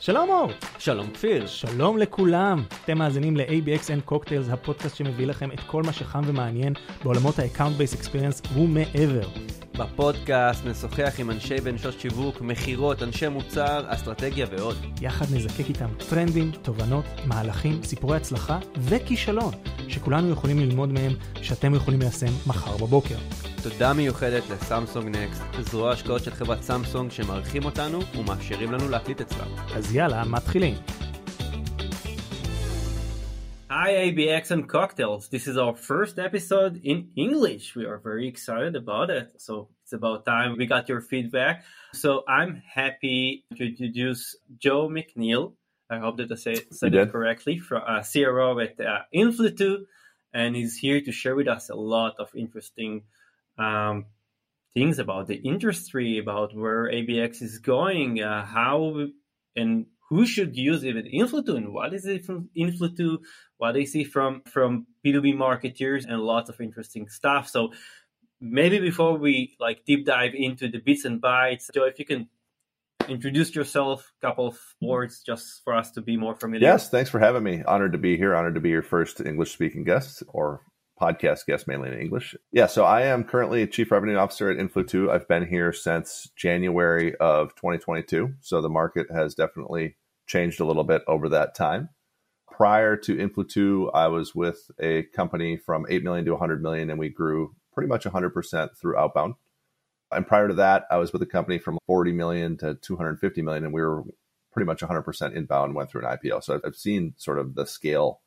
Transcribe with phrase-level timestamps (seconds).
[0.00, 0.50] שלום אור.
[0.80, 1.46] שלום כפיר.
[1.46, 2.62] שלום לכולם.
[2.84, 6.72] אתם מאזינים ל-ABX and Cocktails, הפודקאסט שמביא לכם את כל מה שחם ומעניין
[7.04, 9.28] בעולמות ה-Account Based Experience ומעבר.
[9.78, 14.76] בפודקאסט נשוחח עם אנשי ונשות שיווק, מכירות, אנשי מוצר, אסטרטגיה ועוד.
[15.00, 19.52] יחד נזקק איתם טרנדים, תובנות, מהלכים, סיפורי הצלחה וכישלון,
[19.88, 21.12] שכולנו יכולים ללמוד מהם,
[21.42, 23.16] שאתם יכולים ליישם מחר בבוקר.
[23.62, 29.48] תודה מיוחדת לסמסונג נקסט, זרוע השקעות של חברת סמסונג שמארחים אותנו ומאפשרים לנו להקליט אצלם.
[29.74, 30.69] אז יאללה, מתחילים.
[33.68, 35.28] Hi, ABX and Cocktails.
[35.28, 37.76] This is our first episode in English.
[37.76, 39.32] We are very excited about it.
[39.38, 41.64] So it's about time we got your feedback.
[41.94, 45.54] So I'm happy to introduce Joe McNeill.
[45.88, 49.84] I hope that I say, said it correctly from uh, CRO at uh, Influ2.
[50.34, 53.02] And he's here to share with us a lot of interesting
[53.58, 54.06] um,
[54.74, 59.06] things about the industry, about where ABX is going, uh, how
[59.56, 63.18] and who should use even Influ2 what is it from Influ2,
[63.56, 67.48] what they see from from B2B marketeers and lots of interesting stuff.
[67.48, 67.72] So
[68.40, 72.28] maybe before we like deep dive into the bits and bytes, Joe, if you can
[73.08, 76.66] introduce yourself, couple of words just for us to be more familiar.
[76.66, 77.62] Yes, thanks for having me.
[77.66, 78.34] Honored to be here.
[78.34, 80.62] Honored to be your first English speaking guest or
[81.00, 82.36] podcast guest mainly in English.
[82.52, 85.10] Yeah, so I am currently Chief Revenue Officer at Influ2.
[85.10, 88.34] I've been here since January of 2022.
[88.40, 89.96] So the market has definitely
[90.30, 91.88] changed a little bit over that time.
[92.46, 96.98] Prior to Influ2, I was with a company from 8 million to 100 million, and
[96.98, 99.34] we grew pretty much 100% through outbound.
[100.12, 103.64] And prior to that, I was with a company from 40 million to 250 million,
[103.64, 104.04] and we were
[104.52, 106.44] pretty much 100% inbound went through an IPO.
[106.44, 108.20] So I've seen sort of the scale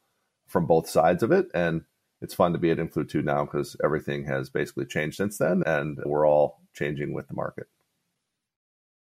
[0.48, 1.48] from both sides of it.
[1.54, 1.84] And
[2.22, 6.00] it's fun to be at Influ2 now because everything has basically changed since then, and
[6.06, 7.68] we're all changing with the market.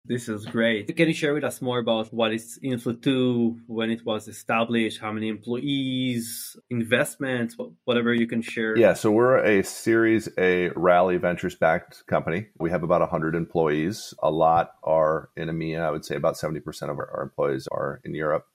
[0.09, 0.97] This is great.
[0.97, 5.12] Can you share with us more about what is Influ2, when it was established, how
[5.12, 8.75] many employees, investments, whatever you can share?
[8.75, 12.47] Yeah, so we're a Series A Rally Ventures backed company.
[12.58, 14.14] We have about 100 employees.
[14.23, 15.83] A lot are in EMEA.
[15.83, 18.47] I would say about 70% of our, our employees are in Europe,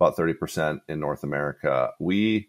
[0.00, 1.92] about 30% in North America.
[2.00, 2.48] We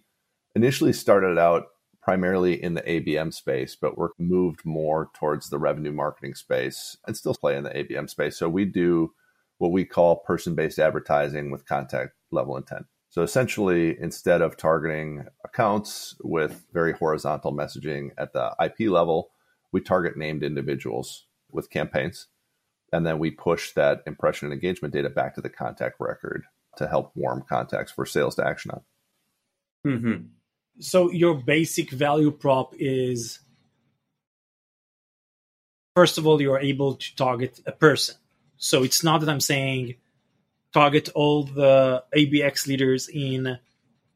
[0.56, 1.68] initially started out
[2.01, 7.16] primarily in the ABM space, but we're moved more towards the revenue marketing space and
[7.16, 8.38] still play in the ABM space.
[8.38, 9.13] So we do
[9.59, 12.88] what we call person based advertising with contact level intent.
[13.09, 19.31] So essentially, instead of targeting accounts with very horizontal messaging at the IP level,
[19.72, 22.28] we target named individuals with campaigns.
[22.94, 26.45] And then we push that impression and engagement data back to the contact record
[26.78, 28.81] to help warm contacts for sales to action on.
[29.85, 30.23] Mm-hmm
[30.81, 33.40] so your basic value prop is
[35.96, 38.16] first of all you're able to target a person.
[38.58, 39.96] So it's not that i'm saying
[40.74, 43.59] target all the abx leaders in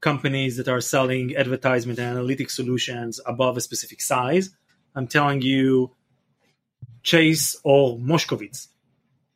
[0.01, 4.49] companies that are selling advertisement and analytic solutions above a specific size.
[4.95, 5.91] I'm telling you
[7.03, 8.67] chase or moshkovitz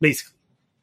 [0.00, 0.38] basically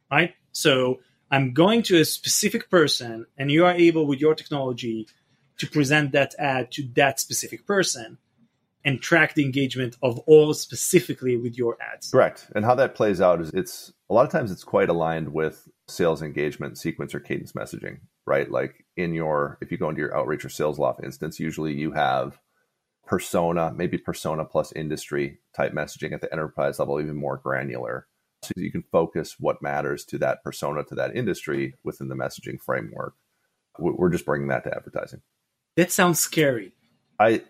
[0.10, 0.34] right?
[0.54, 5.08] So i'm going to a specific person and you are able with your technology
[5.58, 8.18] to present that ad to that specific person
[8.86, 12.10] and track the engagement of all specifically with your ads.
[12.10, 12.50] Correct.
[12.56, 15.68] And how that plays out is it's a lot of times it's quite aligned with
[15.90, 18.50] sales engagement sequence or cadence messaging, right?
[18.50, 22.40] Like in your if you go into your outreach or SalesLoft instance, usually you have
[23.06, 28.08] persona, maybe persona plus industry type messaging at the enterprise level, even more granular.
[28.44, 32.62] So you can focus what matters to that persona, to that industry within the messaging
[32.62, 33.16] framework.
[33.80, 35.22] We're just bringing that to advertising.
[35.78, 36.74] That sounds scary.
[37.20, 37.44] I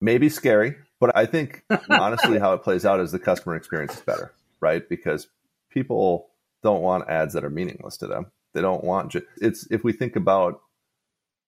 [0.00, 4.00] maybe scary, but I think honestly how it plays out is the customer experience is
[4.00, 4.88] better, right?
[4.88, 5.28] Because
[5.70, 6.30] people
[6.62, 8.32] don't want ads that are meaningless to them.
[8.54, 10.62] They don't want ju- it's if we think about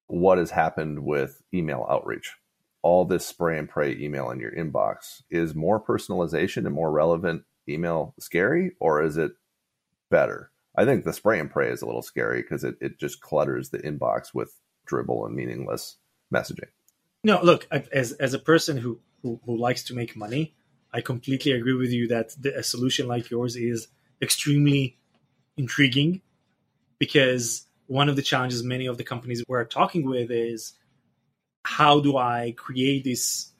[0.09, 2.34] what has happened with email outreach,
[2.83, 7.45] all this spray and pray email in your inbox is more personalization and more relevant
[7.66, 9.33] email scary or is it
[10.11, 10.50] better?
[10.77, 13.71] I think the spray and pray is a little scary because it, it just clutters
[13.71, 14.53] the inbox with
[14.86, 15.97] dribble and meaningless
[16.33, 16.68] messaging.
[17.24, 20.54] No, look, as as a person who, who, who likes to make money,
[20.92, 23.88] I completely agree with you that the, a solution like yours is
[24.22, 24.97] extremely
[25.56, 26.22] intriguing
[26.98, 30.72] because one of the challenges many of the companies we're talking with is
[31.65, 33.50] how do I create this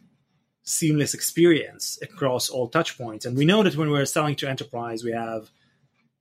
[0.63, 3.27] seamless experience across all touch points?
[3.27, 5.51] And we know that when we're selling to enterprise, we have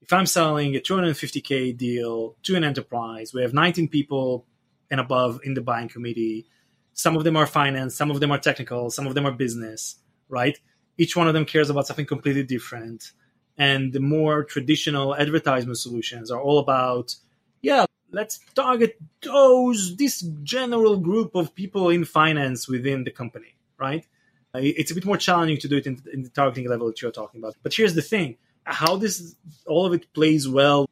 [0.01, 4.45] if I'm selling a 250k deal to an enterprise, we have 19 people
[4.91, 6.45] and above in the buying committee.
[6.93, 9.95] Some of them are finance, some of them are technical, some of them are business,
[10.29, 10.57] right?
[10.97, 13.11] Each one of them cares about something completely different.
[13.57, 17.15] And the more traditional advertisement solutions are all about,
[17.61, 24.05] yeah, let's target those, this general group of people in finance within the company, right?
[24.53, 27.11] It's a bit more challenging to do it in, in the targeting level that you're
[27.11, 27.55] talking about.
[27.61, 29.35] But here's the thing how this
[29.67, 30.89] all of it plays well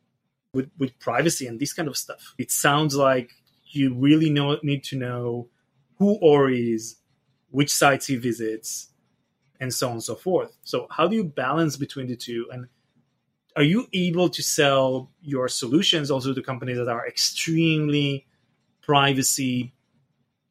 [0.54, 2.34] with, with privacy and this kind of stuff.
[2.38, 3.32] It sounds like
[3.76, 5.50] you really know, need to know
[5.98, 6.98] who Or is,
[7.50, 8.90] which sites he visits,
[9.60, 10.58] and so on and so forth.
[10.64, 12.48] So, how do you balance between the two?
[12.52, 12.68] And
[13.56, 18.26] are you able to sell your solutions also to companies that are extremely
[18.82, 19.74] privacy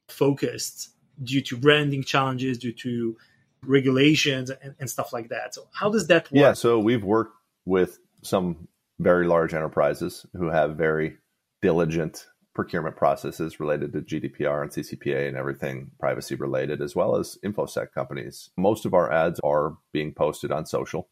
[0.09, 0.91] focused
[1.23, 3.17] due to branding challenges, due to
[3.65, 5.55] regulations, and, and stuff like that?
[5.55, 6.41] So, how does that work?
[6.41, 7.37] Yeah, so we've worked
[7.67, 11.17] with some very large enterprises who have very
[11.61, 17.39] diligent procurement processes related to GDPR and CCPA and everything privacy related, as well as
[17.45, 18.51] InfoSec companies.
[18.57, 21.09] Most of our ads are being posted on social,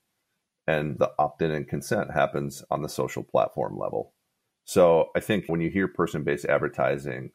[0.67, 4.15] and the opt in and consent happens on the social platform level.
[4.65, 7.33] So I think when you hear person based advertising,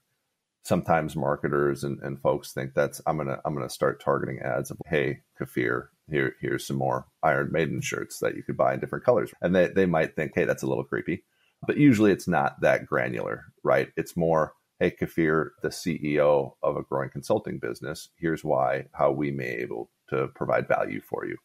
[0.65, 4.77] sometimes marketers and, and folks think that's I'm gonna I'm gonna start targeting ads of
[4.87, 9.05] hey Kafir here here's some more Iron Maiden shirts that you could buy in different
[9.05, 11.23] colors and they they might think hey that's a little creepy
[11.65, 16.83] but usually it's not that granular right it's more hey Kafir, the CEO of a
[16.83, 21.37] growing consulting business here's why how we may able to provide value for you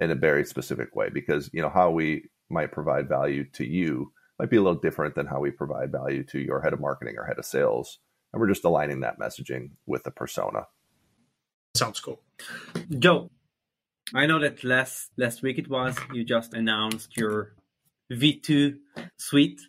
[0.00, 4.12] in a very specific way because you know how we might provide value to you
[4.38, 7.16] might be a little different than how we provide value to your head of marketing
[7.18, 7.98] or head of sales
[8.32, 10.66] and we're just aligning that messaging with the persona.
[11.74, 12.20] Sounds cool.
[12.98, 13.30] Joe,
[14.14, 17.54] I know that last last week it was you just announced your
[18.10, 18.78] V2
[19.16, 19.60] suite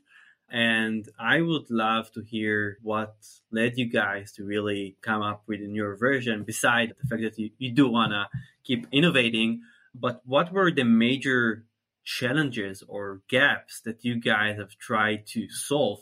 [0.52, 3.16] and I would love to hear what
[3.52, 7.38] led you guys to really come up with a newer version besides the fact that
[7.38, 8.28] you, you do want to
[8.64, 9.62] keep innovating.
[9.94, 11.66] But what were the major
[12.04, 16.00] challenges or gaps that you guys have tried to solve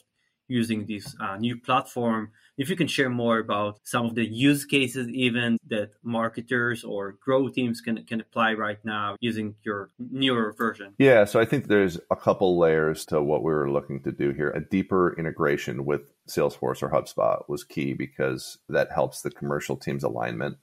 [0.48, 4.66] using this uh, new platform if you can share more about some of the use
[4.66, 10.54] cases even that marketers or grow teams can, can apply right now using your newer
[10.58, 10.94] version?
[10.98, 14.32] Yeah so i think there's a couple layers to what we were looking to do
[14.32, 14.50] here.
[14.52, 20.04] A deeper integration with salesforce or hubspot was key because that helps the commercial team's
[20.04, 20.58] alignment.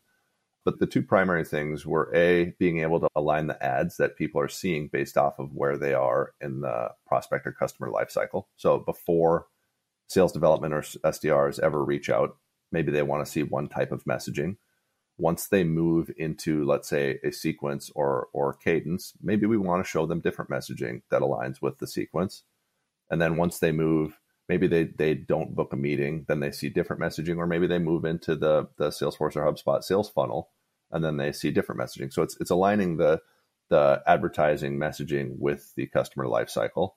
[0.64, 4.41] But the two primary things were a being able to align the ads that people
[4.41, 8.44] are seeing based off of where they are in the prospect or customer lifecycle.
[8.56, 9.46] So before
[10.06, 12.36] sales development or SDRs ever reach out,
[12.72, 14.56] maybe they want to see one type of messaging.
[15.16, 19.88] Once they move into, let's say, a sequence or or cadence, maybe we want to
[19.88, 22.42] show them different messaging that aligns with the sequence.
[23.10, 24.18] And then once they move,
[24.48, 27.78] maybe they they don't book a meeting, then they see different messaging, or maybe they
[27.78, 30.50] move into the the Salesforce or HubSpot sales funnel,
[30.90, 32.12] and then they see different messaging.
[32.12, 33.20] So it's it's aligning the
[33.70, 36.90] the advertising messaging with the customer lifecycle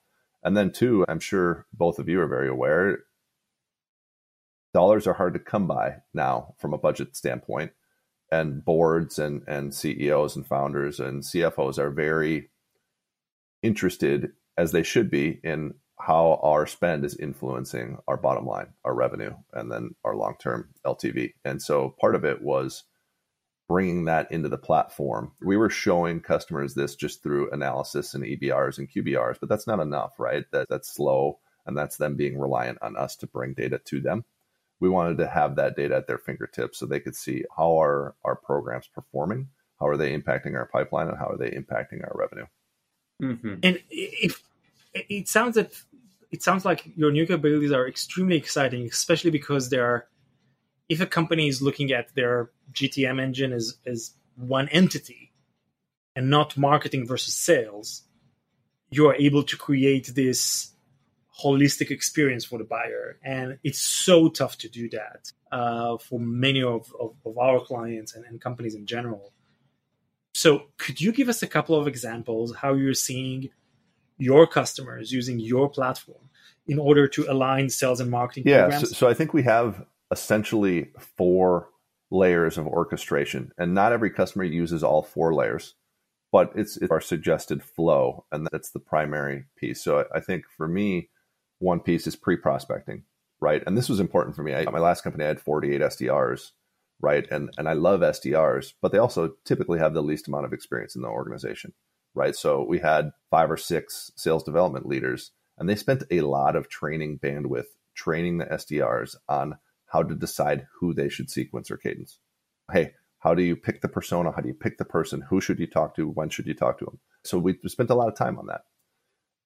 [0.44, 3.00] and then, two, I'm sure both of you are very aware
[4.78, 7.72] dollars are hard to come by now from a budget standpoint.
[8.32, 12.52] And boards and, and CEOs and founders and CFOs are very
[13.64, 18.94] interested, as they should be, in how our spend is influencing our bottom line, our
[18.94, 21.32] revenue, and then our long term LTV.
[21.44, 22.84] And so part of it was
[23.68, 25.32] bringing that into the platform.
[25.42, 29.80] We were showing customers this just through analysis and EBRs and QBRs, but that's not
[29.80, 30.46] enough, right?
[30.52, 34.24] That that's slow and that's them being reliant on us to bring data to them.
[34.80, 38.16] We wanted to have that data at their fingertips so they could see how are
[38.24, 39.50] our programs performing,
[39.80, 42.46] how are they impacting our pipeline, and how are they impacting our revenue.
[43.22, 43.56] Mm-hmm.
[43.64, 44.44] And if
[44.94, 45.74] it sounds that
[46.32, 50.08] it sounds like your new capabilities are extremely exciting, especially because they are
[50.90, 55.34] if a company is looking at their GTM engine as, as one entity
[56.16, 58.04] and not marketing versus sales,
[58.90, 60.72] you are able to create this
[61.44, 63.20] holistic experience for the buyer.
[63.24, 68.16] And it's so tough to do that uh, for many of, of, of our clients
[68.16, 69.34] and, and companies in general.
[70.34, 73.50] So, could you give us a couple of examples how you're seeing
[74.20, 76.30] your customers using your platform
[76.68, 78.90] in order to align sales and marketing yeah, programs?
[78.90, 81.70] So, so I think we have essentially four
[82.10, 83.52] layers of orchestration.
[83.58, 85.76] And not every customer uses all four layers,
[86.32, 88.26] but it's, it's our suggested flow.
[88.32, 89.84] And that's the primary piece.
[89.84, 91.10] So I, think for me,
[91.60, 93.04] one piece is pre prospecting,
[93.40, 93.64] right?
[93.66, 94.54] And this was important for me.
[94.54, 96.52] I, my last company, I had 48 SDRs,
[97.02, 97.28] right?
[97.30, 100.96] And, and I love SDRs, but they also typically have the least amount of experience
[100.96, 101.74] in the organization,
[102.14, 102.36] right?
[102.36, 106.70] So we had five or six sales development leaders, and they spent a lot of
[106.70, 112.20] training bandwidth training the SDRs on how to decide who they should sequence or cadence.
[112.72, 114.32] Hey, how do you pick the persona?
[114.32, 115.24] How do you pick the person?
[115.30, 116.08] Who should you talk to?
[116.08, 117.00] When should you talk to them?
[117.24, 118.62] So we spent a lot of time on that.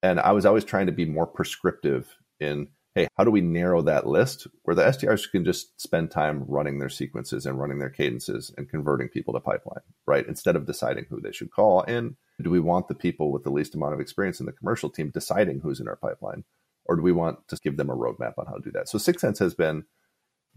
[0.04, 3.82] And I was always trying to be more prescriptive in, hey, how do we narrow
[3.84, 7.90] that list where the SDRs can just spend time running their sequences and running their
[7.90, 10.28] cadences and converting people to pipeline, right?
[10.28, 11.84] Instead of deciding who they should call.
[11.84, 14.90] And do we want the people with the least amount of experience in the commercial
[14.90, 16.44] team deciding who's in our pipeline?
[16.86, 18.90] Or do we want to give them a roadmap on how to do that?
[18.90, 19.84] So 6sense has been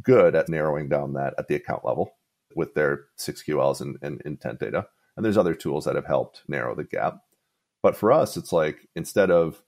[0.03, 2.17] good at narrowing down that at the account level
[2.55, 4.87] with their 6QLs and, and intent data.
[5.17, 7.19] And there's other tools that have helped narrow the gap.
[7.83, 9.63] But for us, it's like instead of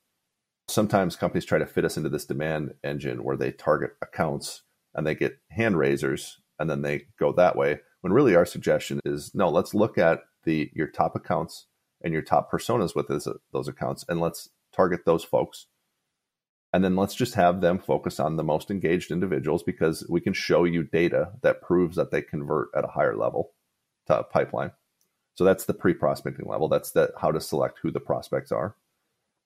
[0.69, 4.63] sometimes companies try to fit us into this demand engine where they target accounts
[4.95, 7.81] and they get hand raisers and then they go that way.
[8.01, 11.67] When really our suggestion is no, let's look at the your top accounts
[12.03, 15.67] and your top personas with this, those accounts and let's target those folks
[16.73, 20.33] and then let's just have them focus on the most engaged individuals because we can
[20.33, 23.53] show you data that proves that they convert at a higher level
[24.07, 24.73] to a pipeline.
[25.35, 26.69] So that's the pre-prospecting level.
[26.69, 28.75] That's the how to select who the prospects are.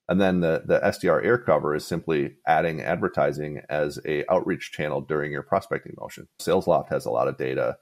[0.08, 5.00] And then the, the SDR air cover is simply adding advertising as a outreach channel
[5.00, 6.26] during your prospecting motion.
[6.40, 7.76] SalesLoft has a lot of data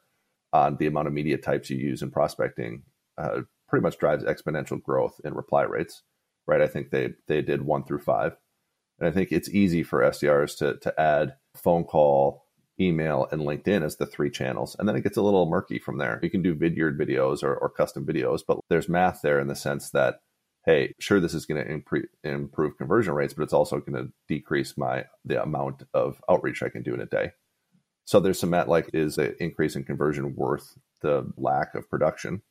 [0.53, 2.83] on the amount of media types you use in prospecting.
[3.17, 6.03] Uh, pretty much drives exponential growth in reply rates,
[6.47, 6.61] right?
[6.61, 8.37] I think they they did one through five.
[8.99, 12.45] And I think it's easy for SDRs to, to add phone call,
[12.81, 14.77] email, and LinkedIn as the three channels.
[14.79, 16.19] And then it gets a little murky from there.
[16.23, 19.57] You can do Vidyard videos or, or custom videos, but there's math there in the
[19.57, 20.21] sense that,
[20.65, 24.13] hey, sure, this is going to improve, improve conversion rates, but it's also going to
[24.27, 27.33] decrease my the amount of outreach I can do in a day.
[28.05, 32.43] So there's some math like, is the increase in conversion worth the lack of production?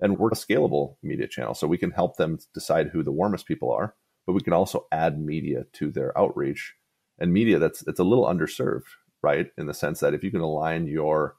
[0.00, 1.54] And we're a scalable media channel.
[1.54, 3.94] So we can help them decide who the warmest people are
[4.26, 6.74] but we can also add media to their outreach.
[7.18, 8.84] And media that's it's a little underserved
[9.26, 9.50] right?
[9.58, 11.34] In the sense that if you can align your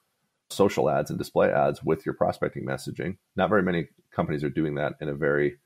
[0.50, 4.75] social ads and display ads with your prospecting messaging not very many companies are doing
[4.75, 5.58] that in a very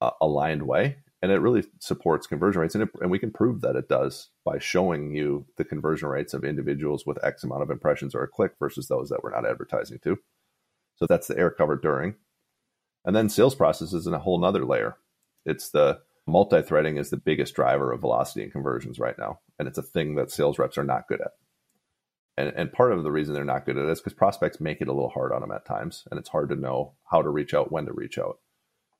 [0.00, 0.96] uh, aligned way.
[1.22, 2.74] And it really supports conversion rates.
[2.74, 6.34] And, it, and we can prove that it does by showing you the conversion rates
[6.34, 9.48] of individuals with x amount of impressions or a click versus those that we're not
[9.48, 10.18] advertising to.
[10.96, 12.16] So that's the air cover during.
[13.06, 14.96] And then sales process is in a whole nother layer.
[15.46, 19.78] It's the multi-threading is the biggest driver of velocity and conversions right now and it's
[19.78, 21.32] a thing that sales reps are not good at.
[22.38, 24.80] And, and part of the reason they're not good at it is because prospects make
[24.80, 27.30] it a little hard on them at times and it's hard to know how to
[27.30, 28.38] reach out when to reach out.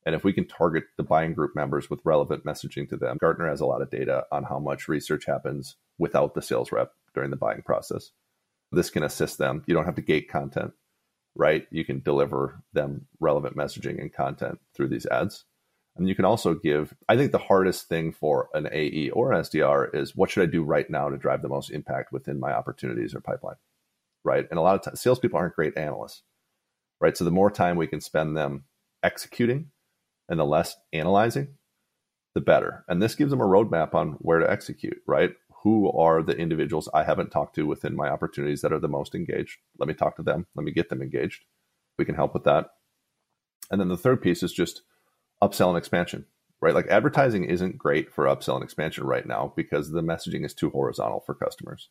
[0.07, 3.49] And if we can target the buying group members with relevant messaging to them gartner
[3.49, 7.31] has a lot of data on how much research happens without the sales rep during
[7.31, 8.13] the buying process.
[8.73, 9.63] This can assist them.
[9.67, 10.73] You don't have to gate content
[11.37, 11.67] right?
[11.71, 15.45] You can deliver them relevant messaging and content through these ads
[15.97, 19.41] and you can also give, I think the hardest thing for an AE or an
[19.43, 22.53] SDR is what should I do right now to drive the most impact within my
[22.53, 23.57] opportunities or pipeline?
[24.25, 24.47] Right.
[24.51, 26.23] And a lot of times, salespeople aren't great analysts.
[27.01, 27.17] Right.
[27.17, 28.65] So the more time we can spend them
[29.03, 29.71] executing
[30.29, 31.55] and the less analyzing,
[32.35, 32.85] the better.
[32.89, 35.31] And this gives them a roadmap on where to execute, right?
[35.63, 39.15] Who are the individuals I haven't talked to within my opportunities that are the most
[39.15, 39.59] engaged?
[39.79, 40.47] Let me talk to them.
[40.55, 41.45] Let me get them engaged.
[41.99, 42.71] We can help with that.
[43.71, 44.83] And then the third piece is just
[45.43, 46.27] upsell and expansion,
[46.61, 46.75] right?
[46.75, 50.71] Like advertising isn't great for upsell and expansion right now because the messaging is too
[50.71, 51.89] horizontal for customers,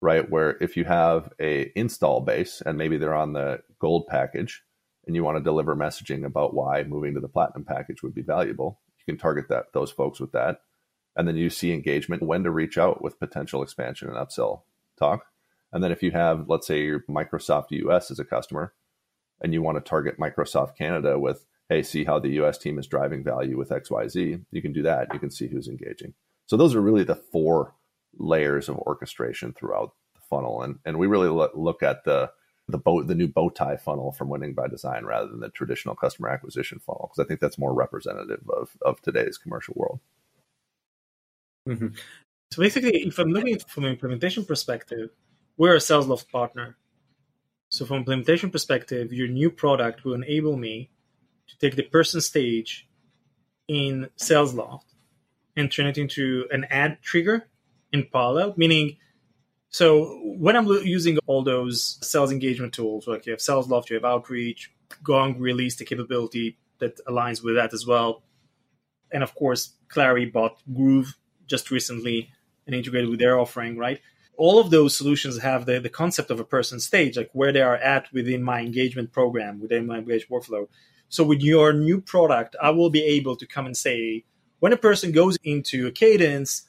[0.00, 0.28] right?
[0.28, 4.62] Where if you have a install base and maybe they're on the gold package
[5.06, 8.22] and you want to deliver messaging about why moving to the platinum package would be
[8.22, 10.60] valuable, you can target that those folks with that.
[11.16, 14.62] And then you see engagement, when to reach out with potential expansion and upsell
[14.98, 15.26] talk.
[15.72, 18.74] And then if you have, let's say, your Microsoft US as a customer,
[19.40, 22.86] and you want to target Microsoft Canada with hey, see how the US team is
[22.86, 25.12] driving value with XYZ, you can do that.
[25.12, 26.14] You can see who's engaging.
[26.46, 27.74] So those are really the four
[28.18, 30.62] layers of orchestration throughout the funnel.
[30.62, 32.30] And, and we really look at the,
[32.68, 35.94] the bow, the new bow tie funnel from winning by design rather than the traditional
[35.94, 40.00] customer acquisition funnel, because I think that's more representative of, of today's commercial world.
[41.68, 41.88] Mm-hmm.
[42.52, 45.10] So basically, if I'm looking from an implementation perspective,
[45.56, 46.76] we're a SalesLoft partner.
[47.70, 50.90] So from implementation perspective, your new product will enable me
[51.48, 52.88] to take the person stage
[53.68, 54.84] in SalesLoft
[55.56, 57.48] and turn it into an ad trigger
[57.92, 58.96] in parallel, meaning
[59.70, 64.04] so when I'm using all those sales engagement tools, like you have SalesLoft, you have
[64.04, 64.72] Outreach,
[65.02, 68.22] Gong released a capability that aligns with that as well.
[69.12, 72.30] And of course, Clari bought Groove just recently
[72.66, 74.00] and integrated with their offering, right?
[74.36, 77.62] All of those solutions have the, the concept of a person stage, like where they
[77.62, 80.68] are at within my engagement program, within my engagement workflow.
[81.08, 84.24] So with your new product, I will be able to come and say,
[84.58, 86.62] when a person goes into a cadence,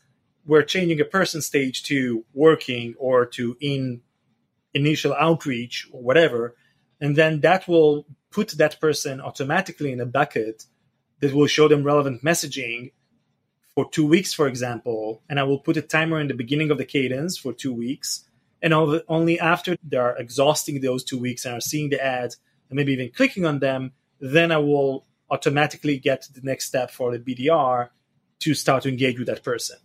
[0.45, 4.01] we're changing a person stage to working or to in
[4.73, 6.55] initial outreach or whatever.
[7.01, 10.65] And then that will put that person automatically in a bucket
[11.19, 12.91] that will show them relevant messaging
[13.73, 16.79] for two weeks, for example, and I will put a timer in the beginning of
[16.79, 18.23] the cadence for two weeks.
[18.61, 22.37] And only after they are exhausting those two weeks and are seeing the ads
[22.69, 26.91] and maybe even clicking on them, then I will automatically get to the next step
[26.91, 27.89] for the BDR
[28.39, 29.77] to start to engage with that person.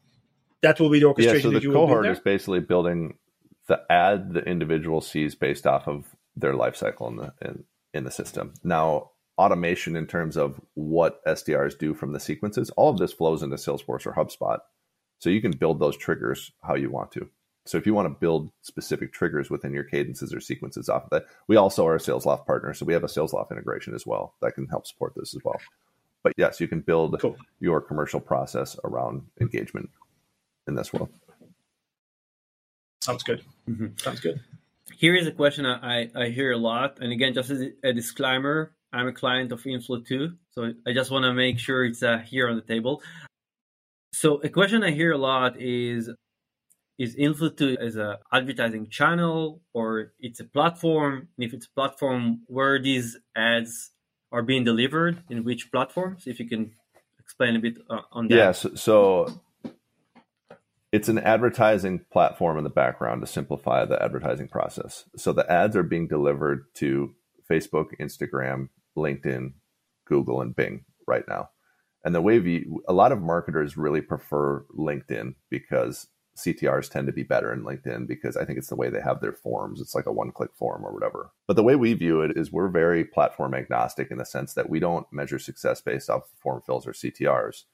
[0.63, 1.51] That will be the orchestration.
[1.53, 3.19] Yeah, so the cohort is basically building
[3.67, 6.05] the ad the individual sees based off of
[6.37, 8.55] their life cycle in the in, in the system.
[8.63, 13.43] Now, automation in terms of what SDRs do from the sequences, all of this flows
[13.43, 14.59] into Salesforce or HubSpot.
[15.19, 17.29] So you can build those triggers how you want to.
[17.65, 21.11] So if you want to build specific triggers within your cadences or sequences off of
[21.11, 22.75] that, we also are a SalesLoft partner.
[22.75, 25.61] So we have a SalesLoft integration as well that can help support this as well.
[26.25, 27.37] But yes, you can build cool.
[27.61, 29.91] your commercial process around engagement
[30.67, 31.09] in this world.
[33.01, 33.43] Sounds good.
[33.69, 33.97] Mm-hmm.
[33.97, 34.41] Sounds good.
[34.97, 36.99] Here is a question I, I hear a lot.
[37.01, 40.37] And again, just as a disclaimer, I'm a client of Influ2.
[40.51, 43.03] So I just want to make sure it's uh, here on the table.
[44.13, 46.11] So a question I hear a lot is
[47.03, 51.29] is Influ2 as an advertising channel or it's a platform?
[51.37, 53.91] And if it's a platform, where these ads
[54.31, 56.29] are being delivered, in which platforms?
[56.29, 56.71] If you can
[57.19, 58.37] explain a bit uh, on that.
[58.37, 58.65] Yes.
[58.65, 59.41] Yeah, so, so
[60.93, 65.05] it's an advertising platform in the background to simplify the advertising process.
[65.17, 67.17] So the ads are being delivered to
[67.51, 69.55] Facebook, Instagram, LinkedIn,
[70.05, 71.49] Google, and Bing right now.
[72.05, 76.07] And the way we, a lot of marketers really prefer LinkedIn because
[76.37, 79.21] CTRs tend to be better in LinkedIn because I think it's the way they have
[79.21, 79.81] their forms.
[79.81, 81.31] It's like a one click form or whatever.
[81.47, 84.71] But the way we view it is we're very platform agnostic in the sense that
[84.71, 87.65] we don't measure success based off form fills or CTRs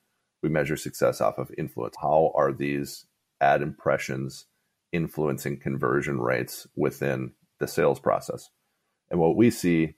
[0.42, 1.96] we measure success off of influence.
[2.00, 3.06] How are these
[3.40, 4.46] ad impressions
[4.92, 8.50] influencing conversion rates within the sales process?
[9.10, 9.94] And what we see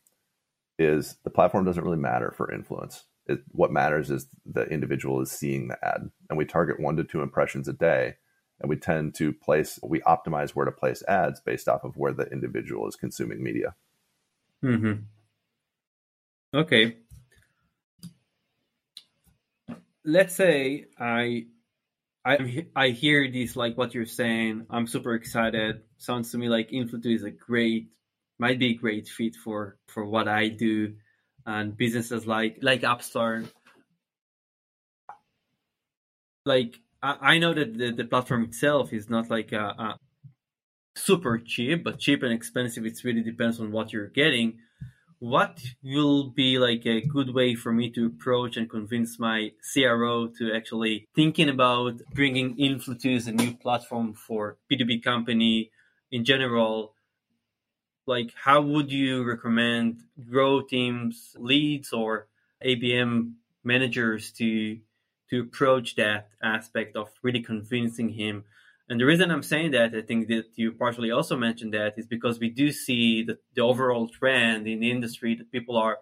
[0.78, 3.04] is the platform doesn't really matter for influence.
[3.26, 6.10] It, what matters is the individual is seeing the ad.
[6.28, 8.16] And we target one to two impressions a day.
[8.60, 12.12] And we tend to place, we optimize where to place ads based off of where
[12.12, 13.74] the individual is consuming media.
[14.62, 15.02] Mm-hmm.
[16.54, 16.96] Okay
[20.04, 21.46] let's say I
[22.24, 24.66] I I hear this like what you're saying.
[24.70, 25.82] I'm super excited.
[25.98, 27.88] Sounds to me like Influ2 is a great
[28.38, 30.94] might be a great fit for for what I do
[31.46, 33.46] and businesses like like Upstart.
[36.46, 39.98] Like I, know that the, the platform itself is not like a, a
[40.94, 42.84] super cheap, but cheap and expensive.
[42.84, 44.58] It really depends on what you're getting
[45.20, 50.28] what will be like a good way for me to approach and convince my CRO
[50.28, 55.70] to actually thinking about bringing Influ2 as a new platform for B2B company
[56.10, 56.94] in general?
[58.06, 62.26] Like, how would you recommend grow teams, leads, or
[62.64, 64.78] ABM managers to
[65.30, 68.44] to approach that aspect of really convincing him
[68.90, 72.06] and the reason I'm saying that, I think that you partially also mentioned that, is
[72.06, 75.98] because we do see the, the overall trend in the industry that people are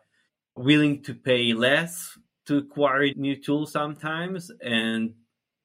[0.56, 5.12] willing to pay less to acquire new tools sometimes and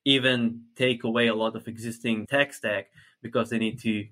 [0.04, 2.88] even take away a lot of existing tech stack
[3.22, 4.06] because they need to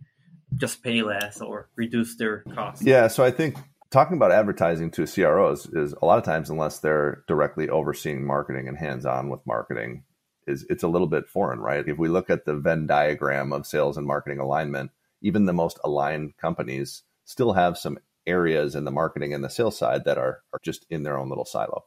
[0.56, 2.86] just pay less or reduce their costs.
[2.86, 3.58] Yeah, so I think
[3.92, 8.68] talking about advertising to CROs is a lot of times, unless they're directly overseeing marketing
[8.68, 10.04] and hands on with marketing,
[10.48, 11.88] is it's a little bit foreign, right?
[11.88, 15.78] If we look at the Venn diagram of sales and marketing alignment, even the most
[15.84, 20.42] aligned companies still have some areas in the marketing and the sales side that are,
[20.54, 21.84] are just in their own little silo.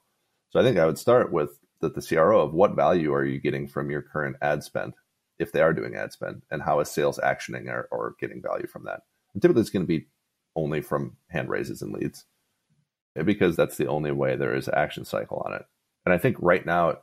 [0.51, 3.40] So I think I would start with the, the CRO of what value are you
[3.40, 4.95] getting from your current ad spend,
[5.38, 8.67] if they are doing ad spend, and how is sales actioning or, or getting value
[8.67, 9.01] from that?
[9.33, 10.07] And typically it's going to be
[10.57, 12.25] only from hand raises and leads
[13.17, 15.64] eh, because that's the only way there is action cycle on it.
[16.05, 16.99] And I think right now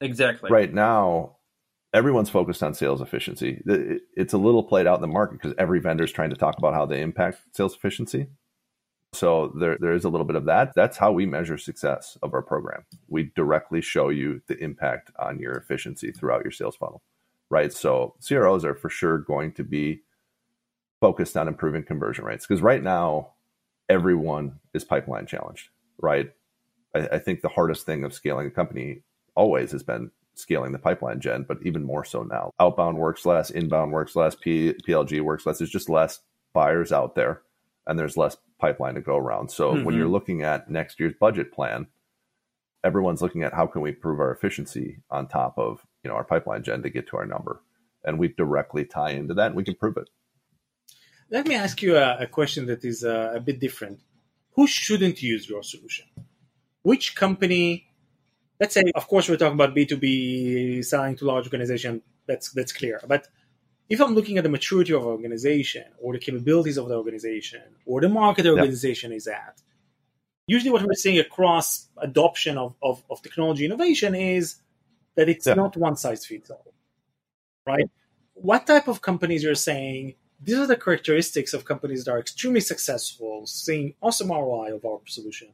[0.00, 0.50] Exactly.
[0.50, 1.36] Right now,
[1.92, 3.62] everyone's focused on sales efficiency.
[3.66, 6.58] It's a little played out in the market because every vendor is trying to talk
[6.58, 8.28] about how they impact sales efficiency.
[9.12, 10.74] So there, there is a little bit of that.
[10.74, 12.84] That's how we measure success of our program.
[13.08, 17.00] We directly show you the impact on your efficiency throughout your sales funnel,
[17.48, 17.72] right?
[17.72, 20.02] So CROs are for sure going to be
[21.04, 23.28] focused on improving conversion rates because right now
[23.90, 25.68] everyone is pipeline challenged,
[26.00, 26.32] right?
[26.94, 29.02] I, I think the hardest thing of scaling a company
[29.34, 32.52] always has been scaling the pipeline gen, but even more so now.
[32.58, 35.58] Outbound works less, inbound works less, P- PLG works less.
[35.58, 36.20] There's just less
[36.54, 37.42] buyers out there
[37.86, 39.50] and there's less pipeline to go around.
[39.50, 39.84] So mm-hmm.
[39.84, 41.86] when you're looking at next year's budget plan,
[42.82, 46.24] everyone's looking at how can we improve our efficiency on top of, you know, our
[46.24, 47.60] pipeline gen to get to our number.
[48.06, 50.08] And we directly tie into that and we can prove it.
[51.34, 54.00] Let me ask you a, a question that is uh, a bit different.
[54.56, 56.06] Who shouldn't use your solution?
[56.82, 57.88] Which company
[58.60, 62.02] let's say, of course, we're talking about B2B selling to large organization.
[62.26, 63.00] That's that's clear.
[63.06, 63.28] But
[63.88, 67.62] if I'm looking at the maturity of an organization or the capabilities of the organization
[67.84, 69.60] or the market the organization is at,
[70.46, 74.56] usually what we're seeing across adoption of, of, of technology innovation is
[75.16, 75.54] that it's yeah.
[75.54, 76.72] not one size fits all.
[77.66, 77.90] Right?
[78.34, 82.60] What type of companies you're saying these are the characteristics of companies that are extremely
[82.60, 85.48] successful, seeing awesome ROI of our solution,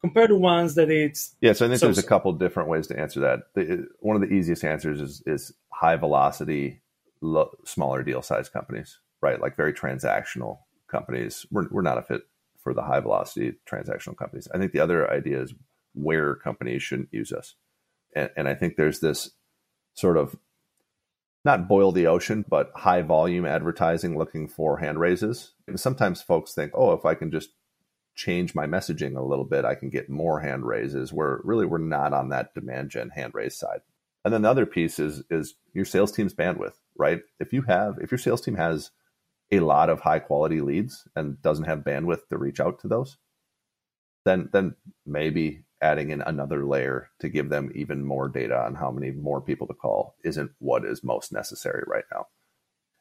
[0.00, 1.52] compared to ones that it's yeah.
[1.52, 1.86] So I think so-so.
[1.86, 3.40] there's a couple different ways to answer that.
[3.54, 6.82] The, one of the easiest answers is is high velocity,
[7.20, 9.40] lo- smaller deal size companies, right?
[9.40, 11.46] Like very transactional companies.
[11.50, 12.22] We're we're not a fit
[12.58, 14.48] for the high velocity transactional companies.
[14.54, 15.54] I think the other idea is
[15.94, 17.54] where companies shouldn't use us,
[18.14, 19.30] and, and I think there's this
[19.94, 20.36] sort of
[21.44, 25.52] not boil the ocean, but high volume advertising looking for hand raises.
[25.66, 27.50] And sometimes folks think, oh, if I can just
[28.14, 31.12] change my messaging a little bit, I can get more hand raises.
[31.12, 33.80] Where really we're not on that demand gen hand raise side.
[34.24, 37.22] And then the other piece is is your sales team's bandwidth, right?
[37.40, 38.90] If you have if your sales team has
[39.50, 43.16] a lot of high quality leads and doesn't have bandwidth to reach out to those,
[44.24, 48.90] then then maybe adding in another layer to give them even more data on how
[48.90, 52.26] many more people to call isn't what is most necessary right now.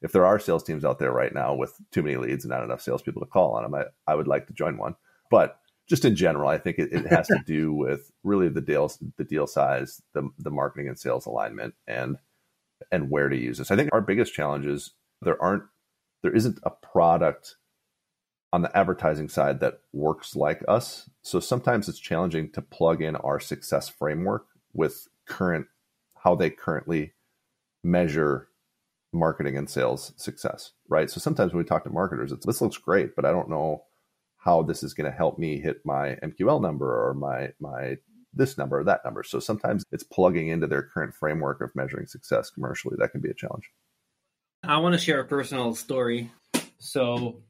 [0.02, 2.64] If there are sales teams out there right now with too many leads and not
[2.64, 4.96] enough salespeople to call on them, I, I would like to join one.
[5.30, 8.92] But just in general, I think it, it has to do with really the deal,
[9.18, 12.18] the deal size, the the marketing and sales alignment, and
[12.92, 13.72] and where to use this.
[13.72, 14.92] I think our biggest challenge is
[15.22, 15.64] there aren't
[16.24, 17.58] there isn't a product
[18.54, 21.10] on the advertising side that works like us.
[21.22, 25.68] So sometimes it's challenging to plug in our success framework with current
[26.24, 27.14] how they currently
[27.84, 28.48] measure
[29.14, 31.10] marketing and sales success, right?
[31.10, 33.84] So sometimes when we talk to marketers, it's this looks great, but I don't know
[34.38, 37.98] how this is going to help me hit my MQL number or my my
[38.34, 39.24] this number or that number.
[39.24, 42.96] So sometimes it's plugging into their current framework of measuring success commercially.
[42.98, 43.70] That can be a challenge.
[44.64, 46.32] I want to share a personal story.
[46.80, 47.42] So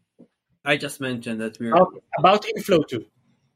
[0.63, 3.05] I just mentioned that we're about, about Influ2.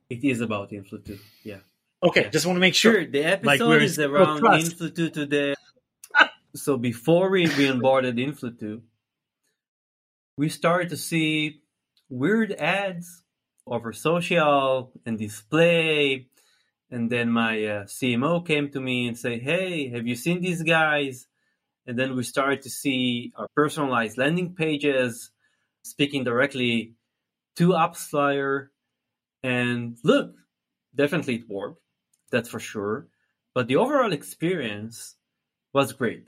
[0.09, 1.19] It is about Influ2.
[1.43, 1.57] Yeah.
[2.03, 2.29] Okay, yeah.
[2.29, 2.93] just want to make sure.
[2.93, 5.55] Sure, the episode like is around Influ2 today.
[6.55, 8.81] so before we, we onboarded Influ2,
[10.37, 11.61] we started to see
[12.09, 13.23] weird ads
[13.65, 16.27] over social and display.
[16.91, 20.61] And then my uh, CMO came to me and say, "Hey, have you seen these
[20.61, 21.27] guys?"
[21.87, 25.31] And then we started to see our personalized landing pages
[25.83, 26.94] speaking directly
[27.57, 28.67] to AppsFlyer.
[29.43, 30.33] And look,
[30.95, 31.81] definitely it worked,
[32.31, 33.07] that's for sure.
[33.53, 35.15] But the overall experience
[35.73, 36.27] was great.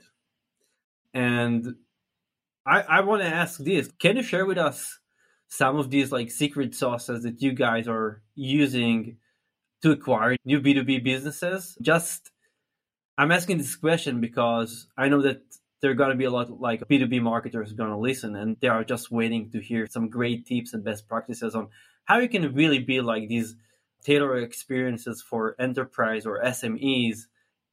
[1.12, 1.74] And
[2.66, 4.98] I, I want to ask this can you share with us
[5.48, 9.16] some of these like secret sauces that you guys are using
[9.82, 11.76] to acquire new B2B businesses?
[11.80, 12.30] Just
[13.16, 15.42] I'm asking this question because I know that
[15.80, 18.68] there are going to be a lot like B2B marketers going to listen and they
[18.68, 21.68] are just waiting to hear some great tips and best practices on
[22.04, 23.54] how you can really be like these
[24.02, 27.26] tailored experiences for enterprise or SMEs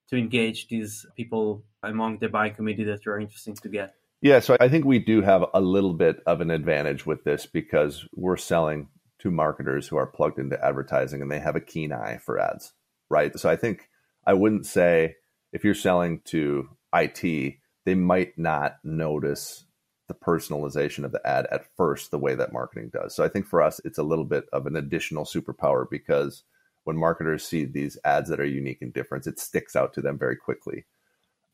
[0.10, 3.96] to engage these people among the buying committee that you're interested to get.
[4.22, 7.46] Yeah, so I think we do have a little bit of an advantage with this
[7.46, 8.88] because we're selling
[9.20, 12.74] to marketers who are plugged into advertising and they have a keen eye for ads,
[13.10, 13.38] right?
[13.38, 13.90] So I think
[14.26, 15.16] I wouldn't say
[15.52, 19.66] if you're selling to IT, they might not notice
[20.08, 23.16] the personalization of the ad at first the way that marketing does.
[23.16, 26.44] So I think for us, it's a little bit of an additional superpower because
[26.84, 30.18] when marketers see these ads that are unique and different, it sticks out to them
[30.18, 30.86] very quickly.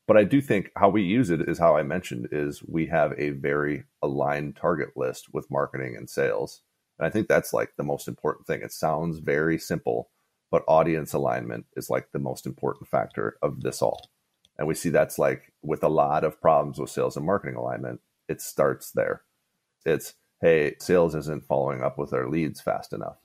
[0.07, 3.13] But I do think how we use it is how I mentioned is we have
[3.17, 6.61] a very aligned target list with marketing and sales.
[6.99, 8.61] And I think that's like the most important thing.
[8.61, 10.09] It sounds very simple,
[10.49, 14.09] but audience alignment is like the most important factor of this all.
[14.57, 18.01] And we see that's like with a lot of problems with sales and marketing alignment,
[18.27, 19.23] it starts there.
[19.85, 23.17] It's, hey, sales isn't following up with our leads fast enough.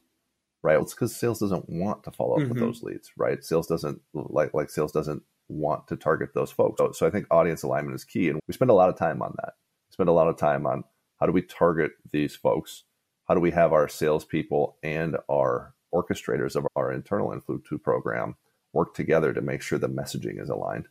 [0.62, 0.80] Right.
[0.80, 2.48] It's because sales doesn't want to follow up mm-hmm.
[2.50, 3.44] with those leads, right?
[3.44, 6.78] Sales doesn't like like sales doesn't want to target those folks.
[6.78, 8.28] So, so I think audience alignment is key.
[8.28, 9.54] And we spend a lot of time on that.
[9.88, 10.82] We spend a lot of time on
[11.20, 12.84] how do we target these folks?
[13.28, 18.36] How do we have our salespeople and our orchestrators of our internal Influ2 program
[18.72, 20.88] work together to make sure the messaging is aligned?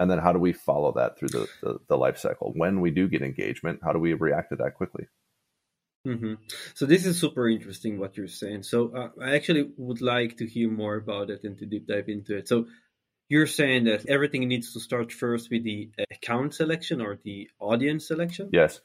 [0.00, 2.52] And then how do we follow that through the, the, the life cycle?
[2.56, 5.06] When we do get engagement how do we react to that quickly?
[6.08, 6.32] Mm-hmm.
[6.72, 8.62] so this is super interesting what you're saying.
[8.62, 12.08] So uh, i actually would like to hear more about it and to deep dive
[12.08, 12.48] into it.
[12.48, 12.66] So
[13.28, 18.08] you're saying that everything needs to start first with the account selection or the audience
[18.08, 18.48] selection?
[18.50, 18.80] Yes.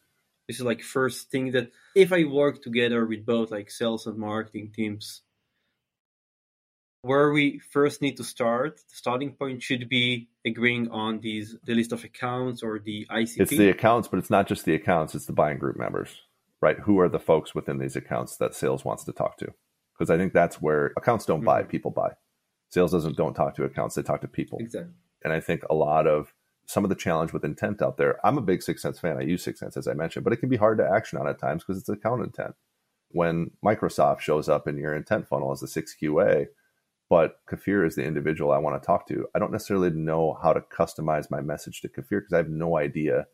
[0.48, 4.18] This is like first thing that if i work together with both like sales and
[4.18, 5.22] marketing teams
[7.06, 8.78] where we first need to start.
[8.78, 13.40] The starting point should be agreeing on these the list of accounts or the ICP.
[13.42, 16.10] It's the accounts, but it's not just the accounts, it's the buying group members,
[16.62, 16.80] right?
[16.80, 19.54] Who are the folks within these accounts that sales wants to talk to?
[19.94, 21.70] Because I think that's where accounts don't buy, Mhm.
[21.70, 22.12] people buy.
[22.70, 24.58] Sales doesn't don't talk to accounts, they talk to people.
[24.60, 24.94] exactly.
[25.24, 26.34] And I think a lot of
[26.68, 29.18] some of the challenge with intent out there, I'm a big 6sense fan.
[29.18, 31.38] I use 6sense as I mentioned, but it can be hard to action on at
[31.40, 32.56] times because it's account intent.
[33.10, 36.48] When Microsoft shows up in your intent funnel as a 6QA,
[37.10, 40.54] but Kafir is the individual I want to talk to, I don't necessarily know how
[40.54, 43.28] to customize my message to Kafir because I have no idea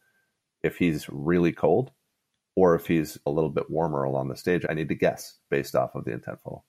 [0.63, 1.91] if he's really cold
[2.55, 4.65] or if he's a little bit warmer along the stage.
[4.69, 6.65] I need to guess based off of the intent funnel.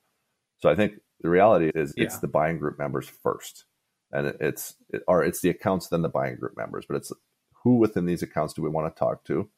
[0.58, 2.20] So I think the reality is it's Yeah.
[2.20, 3.64] the buying group members first
[4.12, 7.12] and it's it, or it's the accounts then the buying group members but it's
[7.64, 9.48] who within these accounts do we want to talk to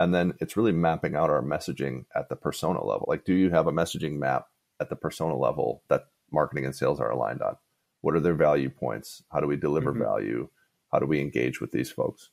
[0.00, 3.50] and then it's really mapping out our messaging at the persona level like do you
[3.50, 4.46] have a messaging map
[4.80, 7.56] at the persona level that marketing and sales are aligned on
[8.00, 9.98] what are their value points how do we deliver Mhm.
[9.98, 10.48] value
[10.92, 12.30] how do we engage with these folks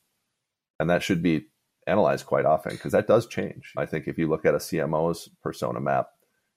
[0.78, 1.46] and that should be
[1.86, 5.28] analyzed quite often because that does change i think if you look at a cmo's
[5.42, 6.10] persona map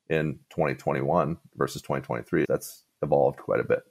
[0.10, 3.84] in 2021 versus 2023 that's evolved quite a bit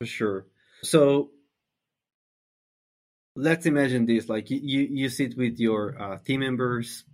[0.00, 0.46] For sure.
[0.82, 1.30] So
[3.36, 7.04] let's imagine this: like you, you, sit with your uh, team members,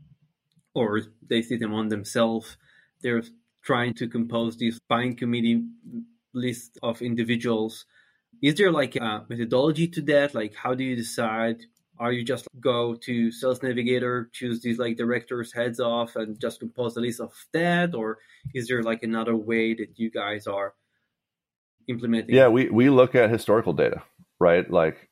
[0.75, 2.57] or they sit among themselves.
[3.03, 3.23] They're
[3.63, 5.65] trying to compose this buying committee
[6.33, 7.87] list of individuals.
[8.43, 10.35] Is there like a methodology to that?
[10.35, 11.63] Like, how do you decide?
[11.99, 16.61] Are you just go to Sales Navigator, choose these like directors, heads off, and just
[16.61, 18.19] compose a list of that, or
[18.55, 20.75] is there like another way that you guys are
[21.89, 22.35] implementing?
[22.35, 24.03] Yeah, we, we look at historical data,
[24.39, 24.71] right?
[24.71, 25.11] Like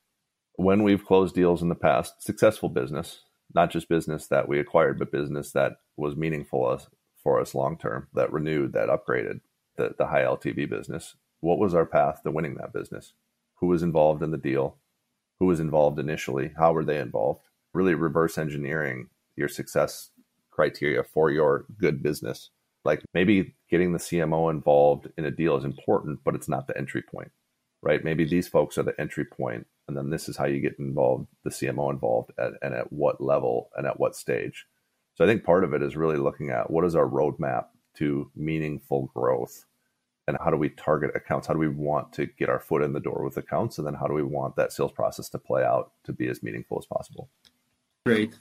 [0.55, 3.21] when we've closed deals in the past, successful business,
[3.55, 6.89] not just business that we acquired, but business that was meaningful us,
[7.23, 9.41] for us long term, that renewed, that upgraded
[9.77, 11.17] the, the high LTV business.
[11.41, 13.13] What was our path to winning that business?
[13.57, 14.77] Who was involved in the deal?
[15.39, 16.53] Who was involved initially?
[16.57, 17.47] How were they involved?
[17.73, 20.11] Really reverse engineering your success
[20.51, 22.51] criteria for your good business
[22.89, 26.79] like maybe getting the CMO involved in a deal is important, but it's not the
[26.79, 27.31] entry point,
[27.83, 28.03] right?
[28.03, 31.27] Maybe these folks are the entry point, and then this is how you get involved,
[31.45, 34.67] the CMO involved, at, and at what level and at what stage.
[35.19, 38.31] So I think part of it is really looking at what is our roadmap to
[38.37, 39.67] meaningful growth,
[40.29, 41.49] and how do we target accounts?
[41.49, 43.95] How do we want to get our foot in the door with accounts, and then
[43.95, 46.87] how do we want that sales process to play out to be as meaningful as
[46.87, 47.29] possible?
[48.07, 48.39] Great.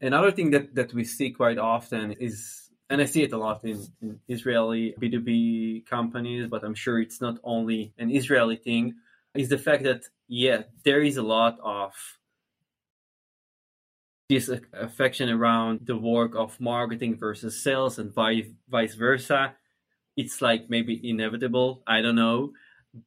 [0.00, 3.62] Another thing that, that we see quite often is, and I see it a lot
[3.62, 8.94] in, in Israeli B2B companies, but I'm sure it's not only an Israeli thing,
[9.34, 11.92] is the fact that, yeah, there is a lot of
[14.28, 19.54] this affection around the work of marketing versus sales and vice, vice versa.
[20.16, 21.82] It's like maybe inevitable.
[21.86, 22.52] I don't know.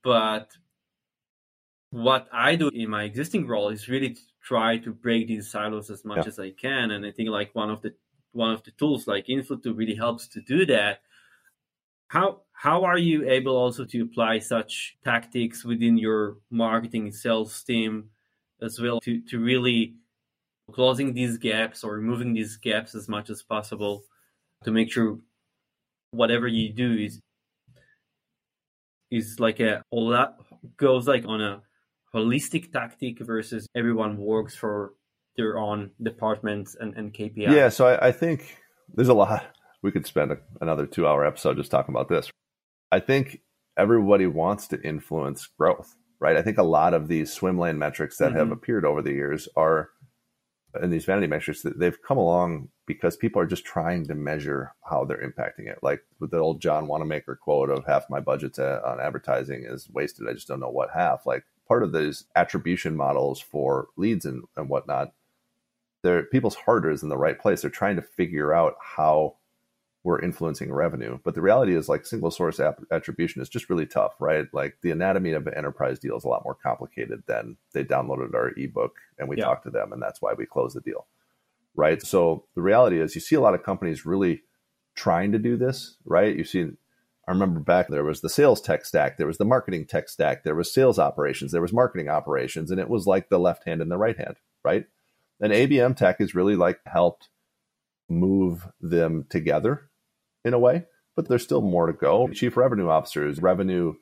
[0.04, 0.52] But
[1.92, 5.90] what I do in my existing role is really to try to break these silos
[5.90, 6.28] as much Yeah.
[6.28, 6.92] as I can.
[6.92, 7.94] And I think like one of the
[8.32, 11.02] one of the tools like Influ2 really helps to do that.
[12.08, 17.64] How how are you able also to apply such tactics within your marketing and sales
[17.64, 18.10] team
[18.62, 19.96] as well to, to really
[20.70, 24.04] closing these gaps or removing these gaps as much as possible
[24.64, 25.20] to make sure
[26.12, 27.20] whatever you do is
[29.12, 30.36] is like a all that
[30.78, 31.62] goes like on a
[32.14, 34.94] holistic tactic versus everyone works for
[35.38, 37.52] their own departments and, and KPIs.
[37.56, 38.58] Yeah, so I, I think
[38.94, 39.46] there's a lot.
[39.82, 42.30] We could spend a, another two hour episode just talking about this.
[42.92, 43.42] I think
[43.78, 46.36] everybody wants to influence growth, right?
[46.36, 48.54] I think a lot of these swim lane metrics that have Mhm.
[48.54, 49.90] appeared over the years are,
[50.74, 54.74] and these vanity metrics, that they've come along because people are just trying to measure
[54.88, 55.80] how they're impacting it.
[55.82, 59.90] Like with the old John Wanamaker quote of half my budget to, on advertising is
[59.90, 60.28] wasted.
[60.30, 61.26] I just don't know what half.
[61.26, 65.14] Like part of these attribution models for leads and, and whatnot,
[66.04, 67.62] they're people's heart is in the right place.
[67.62, 69.36] They're trying to figure out how
[70.04, 71.20] we're influencing revenue.
[71.24, 74.46] But the reality is like single source app- attribution is just really tough, right?
[74.54, 78.34] Like the anatomy of an enterprise deal is a lot more complicated than they downloaded
[78.34, 79.46] our ebook and we Yeah.
[79.46, 81.06] talked to them and that's why we closed the deal.
[81.76, 82.02] Right.
[82.02, 84.44] So the reality is you see a lot of companies really
[84.96, 86.36] trying to do this, right?
[86.36, 86.72] You see
[87.28, 90.44] I remember back there was the sales tech stack, there was the marketing tech stack,
[90.44, 93.82] there was sales operations, there was marketing operations, and it was like the left hand
[93.84, 94.88] and the right hand, right?
[95.40, 97.30] And ABM tech has really like helped
[98.10, 99.89] move them together
[100.46, 102.28] in a way, but there's still more to go.
[102.30, 103.96] Chief revenue officers, revenue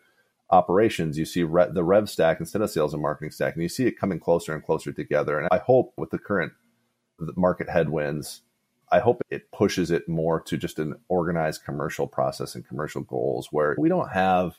[0.49, 3.69] operations, you see re- the rev stack instead of sales and marketing stack, and you
[3.69, 5.39] see it coming closer and closer together.
[5.39, 6.53] And I hope with the current
[7.35, 8.41] market headwinds,
[8.91, 13.49] I hope it pushes it more to just an organized commercial process and commercial goals
[13.51, 14.57] where we don't have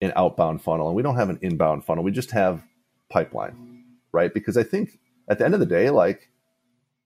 [0.00, 2.04] an outbound funnel and we don't have an inbound funnel.
[2.04, 2.64] We just have
[3.10, 4.32] pipeline, right?
[4.32, 6.30] Because I think at the end of the day, like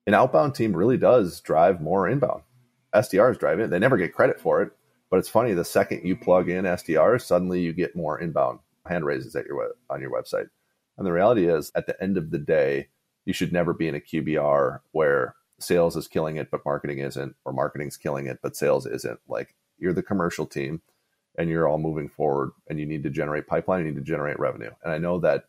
[0.06, 2.42] an outbound team really does drive more inbound.
[2.94, 3.70] SDRs drive it.
[3.70, 4.72] They never get credit for it.
[5.10, 9.04] But it's funny, the second you plug in SDRs, suddenly you get more inbound hand
[9.04, 10.48] raises at your on your website.
[10.96, 12.88] And the reality is, at the end of the day,
[13.24, 17.36] you should never be in a QBR where sales is killing it, but marketing isn't,
[17.44, 19.20] or marketing's killing it, but sales isn't.
[19.28, 20.82] Like you're the commercial team
[21.38, 24.38] and you're all moving forward and you need to generate pipeline, you need to generate
[24.38, 24.70] revenue.
[24.82, 25.44] And I know that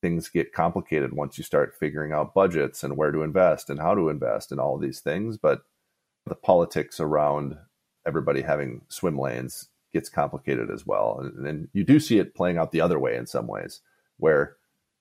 [0.00, 3.94] things get complicated once you start figuring out budgets and where to invest and how
[3.94, 5.38] to invest and all these things.
[5.38, 5.62] But
[6.26, 7.56] the politics around
[8.06, 11.20] everybody having swim lanes gets complicated as well.
[11.20, 13.80] And, and you do see it playing out the other way in some ways,
[14.16, 14.56] where,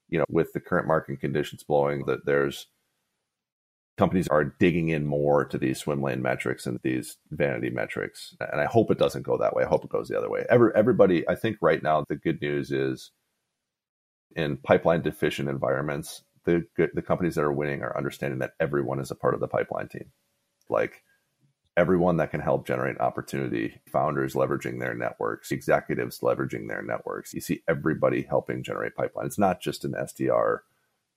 [0.10, 2.67] you know, with the current market conditions blowing, that there's
[3.97, 8.36] companies are digging in more to these swim lane metrics and these vanity metrics.
[8.51, 9.63] And I hope it doesn't go that way.
[9.63, 10.45] I hope it goes the other way.
[10.49, 13.12] Every, everybody, I think right now, the good news is
[14.36, 19.12] in pipeline deficient environments, the the companies that are winning are understanding that everyone is
[19.12, 20.12] a part of the pipeline team.
[20.69, 21.03] Like
[21.82, 27.34] everyone that can help generate opportunity, founders leveraging their networks, executives leveraging their networks.
[27.34, 29.26] You see everybody helping generate pipeline.
[29.26, 30.60] It's not just an SDR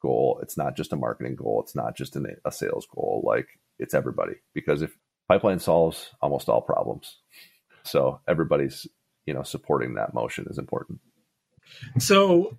[0.00, 0.38] goal.
[0.42, 1.60] It's not just a marketing goal.
[1.62, 3.22] It's not just an, a sales goal.
[3.26, 4.96] Like it's everybody because if
[5.28, 7.18] pipeline solves almost all problems,
[7.82, 8.86] so everybody's
[9.26, 11.00] you know supporting that motion is important.
[11.98, 12.56] So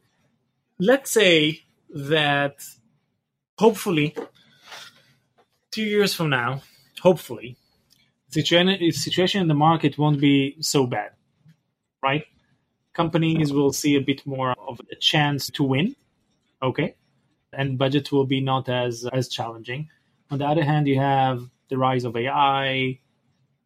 [0.78, 2.63] let's say that
[3.58, 4.15] hopefully
[5.72, 6.62] two years from now,
[7.02, 7.58] hopefully,
[8.39, 11.12] situation situation in the market won't be so bad,
[12.04, 12.26] right?
[12.93, 15.95] Companies will see a bit more of a chance to win,
[16.62, 16.95] okay,
[17.52, 19.89] and budget will be not as as challenging.
[20.32, 21.38] On the other hand, you have
[21.69, 23.00] the rise of AI,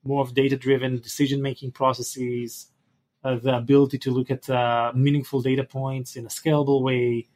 [0.04, 2.68] more of data driven decision making processes,
[3.24, 7.28] uh, the ability to look at uh, meaningful data points in a scalable way.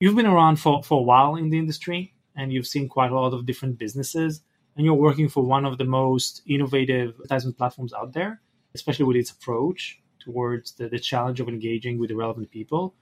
[0.00, 3.18] You've been around for, for a while in the industry and you've seen quite a
[3.18, 4.42] lot of different businesses,
[4.76, 8.40] and you're working for one of the most innovative advertisement platforms out there,
[8.74, 12.94] especially with its approach towards the, the challenge of engaging with the relevant people.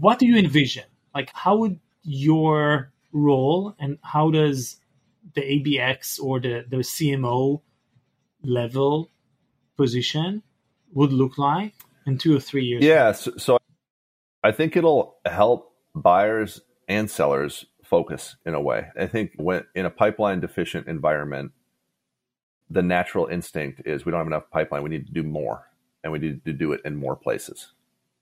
[0.00, 0.84] What do you envision?
[1.14, 4.76] Like, how would your role and how does
[5.34, 7.60] the ABX or the, the CMO
[8.42, 9.10] level
[9.76, 10.42] position
[10.92, 11.74] would look like
[12.06, 12.82] in two or three years?
[12.82, 13.58] Yeah, so, so
[14.42, 18.88] I think it'll help buyers and sellers focus in a way.
[18.98, 21.52] I think when in a pipeline deficient environment,
[22.68, 24.82] the natural instinct is we don't have enough pipeline.
[24.82, 25.68] We need to do more,
[26.02, 27.72] and we need to do it in more places,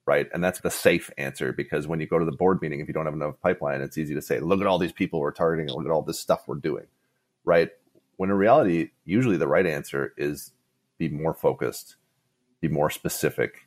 [0.07, 0.29] right?
[0.35, 2.95] And that's the safe answer because when you go to the board meeting, if you
[2.95, 5.69] don't have enough pipeline, it's easy to say, "Look at all these people we're targeting,
[5.69, 6.87] and look at all this stuff we're doing,"
[7.45, 7.71] right?
[8.17, 10.53] When in reality, usually the right answer is
[10.99, 11.97] be more focused,
[12.61, 13.67] be more specific,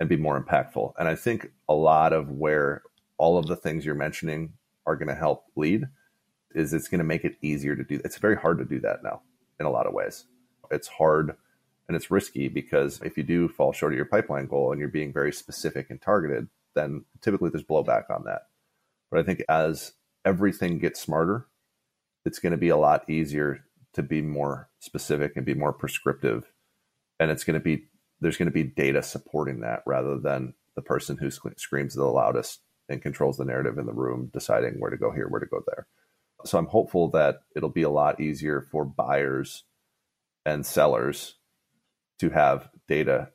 [0.00, 0.92] and be more impactful.
[0.98, 2.82] And I think a lot of where
[3.18, 4.54] all of the things you're mentioning
[4.86, 5.84] are going to help lead
[6.54, 8.00] is it's going to make it easier to do.
[8.04, 9.22] It's very hard to do that now
[9.60, 10.24] in a lot of ways.
[10.70, 11.36] It's hard
[11.88, 14.88] and it's risky because if you do fall short of your pipeline goal and you're
[14.88, 18.42] being very specific and targeted, then typically there's blowback on that.
[19.10, 19.92] But I think as
[20.24, 21.46] everything gets smarter,
[22.24, 26.52] it's going to be a lot easier to be more specific and be more prescriptive
[27.18, 27.86] and it's going to be
[28.20, 32.60] there's going to be data supporting that rather than the person who screams the loudest
[32.88, 35.62] and controls the narrative in the room deciding where to go here where to go
[35.66, 35.86] there.
[36.44, 39.64] So i'm hopeful that it'll be a lot easier for buyers
[40.44, 41.36] and sellers
[42.18, 43.30] to have data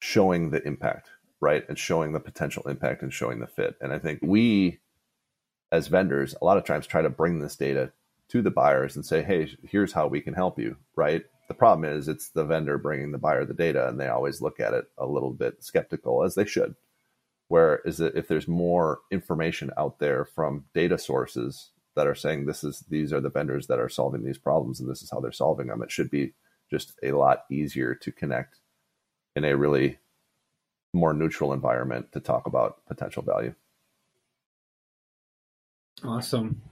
[0.00, 3.76] showing the impact right and showing the potential impact and showing the fit.
[3.80, 4.80] And i think we
[5.70, 7.92] as vendors a lot of times try to bring this data
[8.28, 11.24] to the buyers and say hey here's how we can help you right?
[11.46, 14.60] The problem is it's the vendor bringing the buyer the data, and they always look
[14.60, 16.74] at it a little bit skeptical, as they should.
[17.48, 22.46] Where is it if there's more information out there from data sources that are saying
[22.46, 25.20] this is these are the vendors that are solving these problems and this is how
[25.20, 26.34] they're solving them, it should be
[26.70, 28.60] just a lot easier to connect
[29.34, 29.98] in a really
[30.92, 33.54] more neutral environment to talk about potential value.
[36.04, 36.62] Awesome.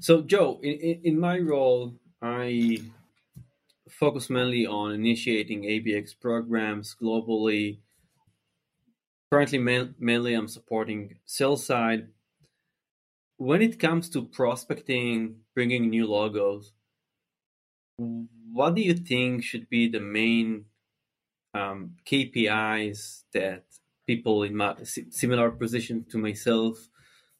[0.00, 2.78] So, Joe, in, in my role, I
[3.88, 7.78] focus mainly on initiating ABX programs globally.
[9.32, 9.56] Currently,
[9.98, 12.08] mainly I'm supporting sales side.
[13.38, 16.74] When it comes to prospecting, bringing new logos,
[17.96, 20.66] what do you think should be the main
[21.54, 23.64] um, KPIs that
[24.06, 26.90] people in my similar position to myself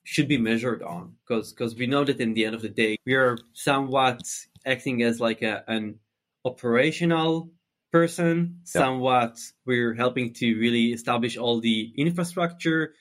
[0.02, 2.96] should be measured on because because we know that in the end of the day
[3.04, 4.22] we are somewhat
[4.64, 5.98] acting as like a, an
[6.46, 7.50] operational
[7.92, 12.94] person somewhat we're helping to really establish all the infrastructure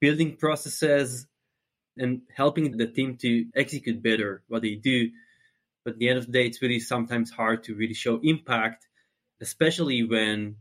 [0.00, 1.26] building processes
[1.96, 5.10] and helping the team to execute better what they do.
[5.84, 8.86] But at the end of the day it's really sometimes hard to really show impact
[9.40, 10.56] especially when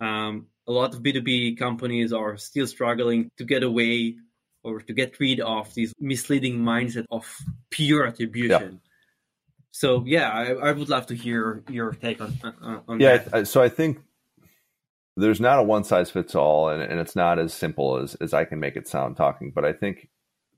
[0.00, 4.16] um, a lot of b2b companies are still struggling to get away
[4.66, 7.24] or to get rid of this misleading mindset of
[7.70, 8.80] pure attribution.
[8.82, 8.85] Yeah.
[9.76, 13.48] So yeah I, I would love to hear your take on on, on yeah that.
[13.48, 14.00] So i think
[15.16, 18.32] there's not a one size fits all and, and it's not as simple as, as
[18.32, 20.08] i can make it sound talking but i think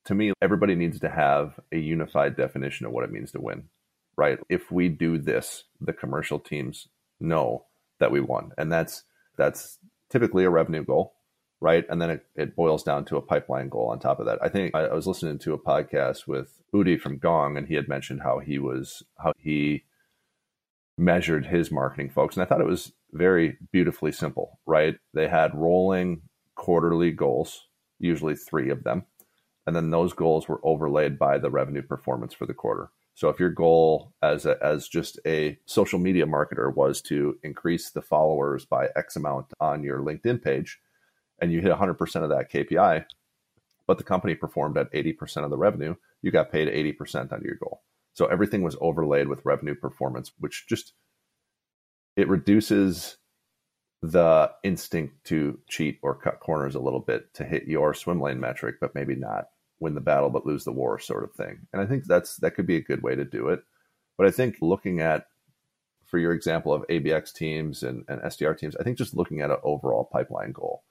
[0.05, 3.64] to me everybody needs to have a unified definition of what it means to win
[4.19, 4.41] right?
[4.49, 6.89] If we do this the commercial teams
[7.21, 7.64] know
[8.01, 9.05] that we won and that's
[9.37, 9.79] that's
[10.11, 11.14] typically a revenue goal
[11.61, 14.39] right and then it, it boils down to a pipeline goal on top of that
[14.43, 17.75] i think I, I was listening to a podcast with udi from gong and he
[17.75, 19.85] had mentioned how he was how he
[20.99, 22.37] measured his marketing folks.
[22.37, 24.97] And I thought it was very beautifully simple, right?
[25.15, 26.23] They had rolling
[26.57, 27.67] quarterly goals,
[27.99, 29.05] usually three of them.
[29.67, 32.91] And then those goals were overlaid by the revenue performance for the quarter.
[33.15, 37.91] So if your goal as a, as just a social media marketer was to increase
[37.91, 40.79] the followers by X amount on your LinkedIn page,
[41.41, 43.05] and you hit 100% of that KPI,
[43.86, 47.55] but the company performed at 80% of the revenue, you got paid 80% on your
[47.55, 47.82] goal.
[48.12, 50.93] So everything was overlaid with revenue performance, which just
[52.16, 53.16] it reduces
[54.03, 58.41] the instinct to cheat or cut corners a little bit to hit your swim lane
[58.41, 59.49] metric, but maybe not
[59.80, 61.66] win the battle but lose the war sort of thing.
[61.72, 63.61] And I think that's that could be a good way to do it.
[64.16, 65.26] But I think looking at
[66.05, 69.51] for your example of ABX teams and, and SDR teams, I think just looking at
[69.51, 70.82] an overall pipeline goal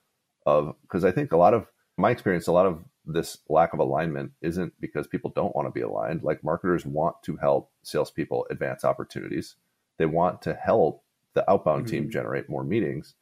[0.47, 1.67] of because I think a lot of
[1.97, 5.71] my experience, a lot of this lack of alignment isn't because people don't want to
[5.71, 6.23] be aligned.
[6.23, 9.55] Like marketers want to help salespeople advance opportunities.
[9.97, 12.11] They want to help the outbound team Mhm.
[12.11, 13.15] generate more meetings.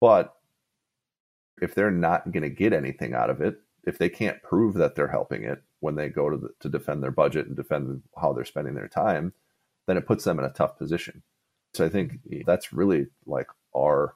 [0.00, 0.36] But
[1.60, 4.94] if they're not going to get anything out of it, if they can't prove that
[4.94, 8.32] they're helping it when they go to the, to defend their budget and defend how
[8.32, 9.32] they're spending their time,
[9.86, 11.22] then it puts them in a tough position.
[11.74, 14.14] So I think that's really like our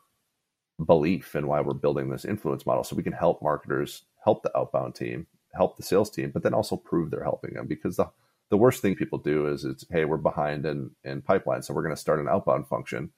[0.86, 2.84] belief and why we're building this influence model.
[2.84, 6.54] So we can help marketers help the outbound team help the sales team but then
[6.54, 7.66] also prove they're helping them.
[7.66, 8.10] Because the
[8.50, 11.82] the worst thing people do is it's hey we're behind in in pipeline so we're
[11.82, 13.10] going to start an outbound function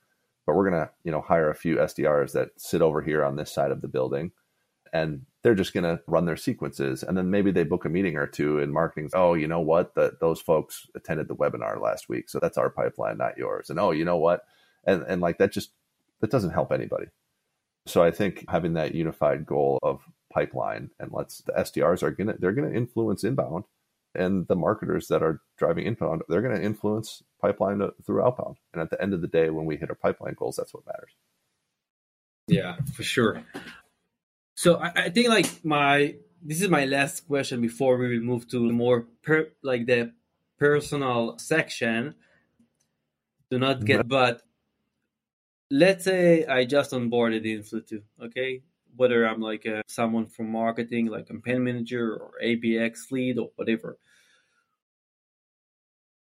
[0.46, 3.36] but we're going to you know hire a few sdrs that sit over here on
[3.36, 4.30] this side of the building
[4.92, 7.02] and they're just going to run their sequences.
[7.02, 9.94] And then maybe they book a meeting or two in marketing oh you know what?
[9.94, 13.70] That those folks attended the webinar last week so that's our pipeline not yours.
[13.70, 14.44] And oh you know what?
[14.84, 15.70] And and like that just
[16.20, 17.06] that doesn't help anybody
[17.86, 20.00] so I think having that unified goal of
[20.32, 23.64] pipeline and let's the SDRs are gonna they're gonna influence inbound,
[24.14, 28.56] and the marketers that are driving inbound they're gonna influence pipeline uh, through outbound.
[28.72, 30.86] And at the end of the day, when we hit our pipeline goals, that's what
[30.86, 31.12] matters.
[32.48, 33.42] Yeah, for sure.
[34.54, 38.48] So I, I think like my this is my last question before we will move
[38.48, 40.12] to the more per, like the
[40.58, 42.14] personal section.
[43.50, 44.42] Do not get but
[45.72, 48.62] let's say I just onboarded Influ2, okay?
[48.94, 53.50] Whether I'm like a, someone from marketing, like a campaign manager or ABX lead or
[53.56, 53.98] whatever.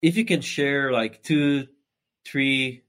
[0.01, 1.67] If you can share like two,
[2.25, 2.83] three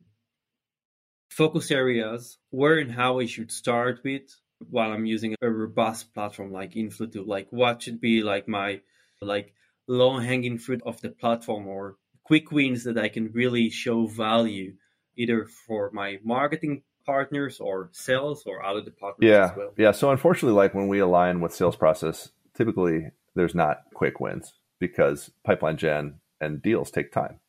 [1.31, 4.23] focus areas where and how I should start with
[4.71, 8.81] while I'm using a robust platform like Influ2, like what should be like my
[9.21, 9.53] like
[9.89, 14.75] low hanging fruit of the platform or quick wins that I can really show value
[15.17, 19.73] either for my marketing partners or sales or other departments Yeah, as well.
[19.77, 19.93] yeah.
[19.93, 25.31] So unfortunately, like when we align with sales process, typically there's not quick wins because
[25.45, 27.41] pipeline gen and deals take time.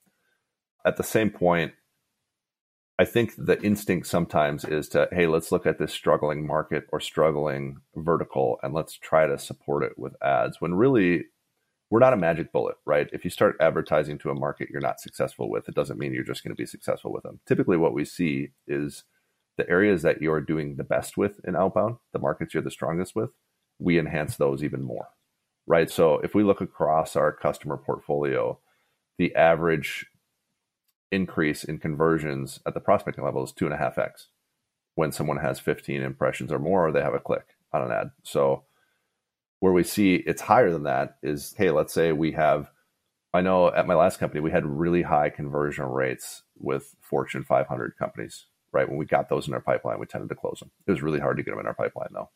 [0.85, 1.73] At the same point,
[2.99, 6.99] I think the instinct sometimes is to, hey, let's look at this struggling market or
[6.99, 10.61] struggling vertical and let's try to support it with ads.
[10.61, 11.25] When really,
[11.93, 13.07] we're not a magic bullet, right?
[13.13, 16.23] If you start advertising to a market you're not successful with, it doesn't mean you're
[16.23, 17.39] just going to be successful with them.
[17.47, 19.03] Typically, what we see is
[19.57, 23.15] the areas that you're doing the best with in outbound, the markets you're the strongest
[23.15, 23.29] with,
[23.77, 25.09] we enhance those even more,
[25.67, 25.87] right?
[25.91, 28.57] So if we look across our customer portfolio,
[29.19, 30.07] the average
[31.11, 34.29] increase in conversions at the prospecting level is two and a half X
[34.95, 38.09] when someone has 15 impressions or more, or they have a click on an ad.
[38.23, 38.63] So
[39.63, 42.69] where we see it's higher than that is, hey, let's say we have,
[43.33, 47.95] I know at my last company, we had really high conversion rates with Fortune 500
[47.95, 48.89] companies, right?
[48.89, 50.69] When we got those in our pipeline, we tended to close them.
[50.85, 52.29] It was really hard to get them in our pipeline though,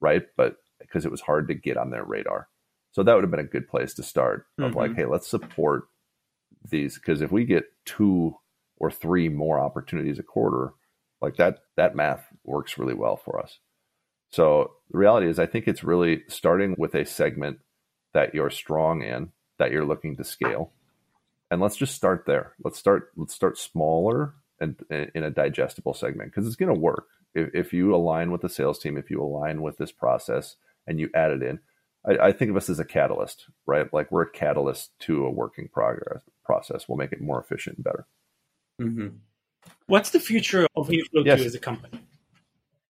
[0.00, 0.24] right?
[0.36, 2.48] But because it was hard to get on their radar.
[2.90, 4.74] So that would have been a good place to start of Mhm.
[4.74, 5.84] like, hey, let's support
[6.68, 8.36] these because if we get two
[8.78, 10.74] or three more opportunities a quarter,
[11.20, 13.60] like that that math works really well for us.
[14.34, 17.60] So the reality is I think it's really starting with a segment
[18.14, 19.30] that you're strong in,
[19.60, 20.72] that you're looking to scale.
[21.52, 22.54] And let's just start there.
[22.64, 27.06] Let's start let's start smaller and in a digestible segment because it's going to work.
[27.32, 30.98] If, if you align with the sales team, if you align with this process and
[30.98, 31.60] you add it in,
[32.04, 33.92] I, I think of us as a catalyst, right?
[33.94, 36.88] Like we're a catalyst to a working progress process.
[36.88, 38.06] We'll make it more efficient and better.
[38.80, 39.08] hmm
[39.86, 41.38] What's the future of Influ Yes.
[41.38, 42.00] 2 as a company?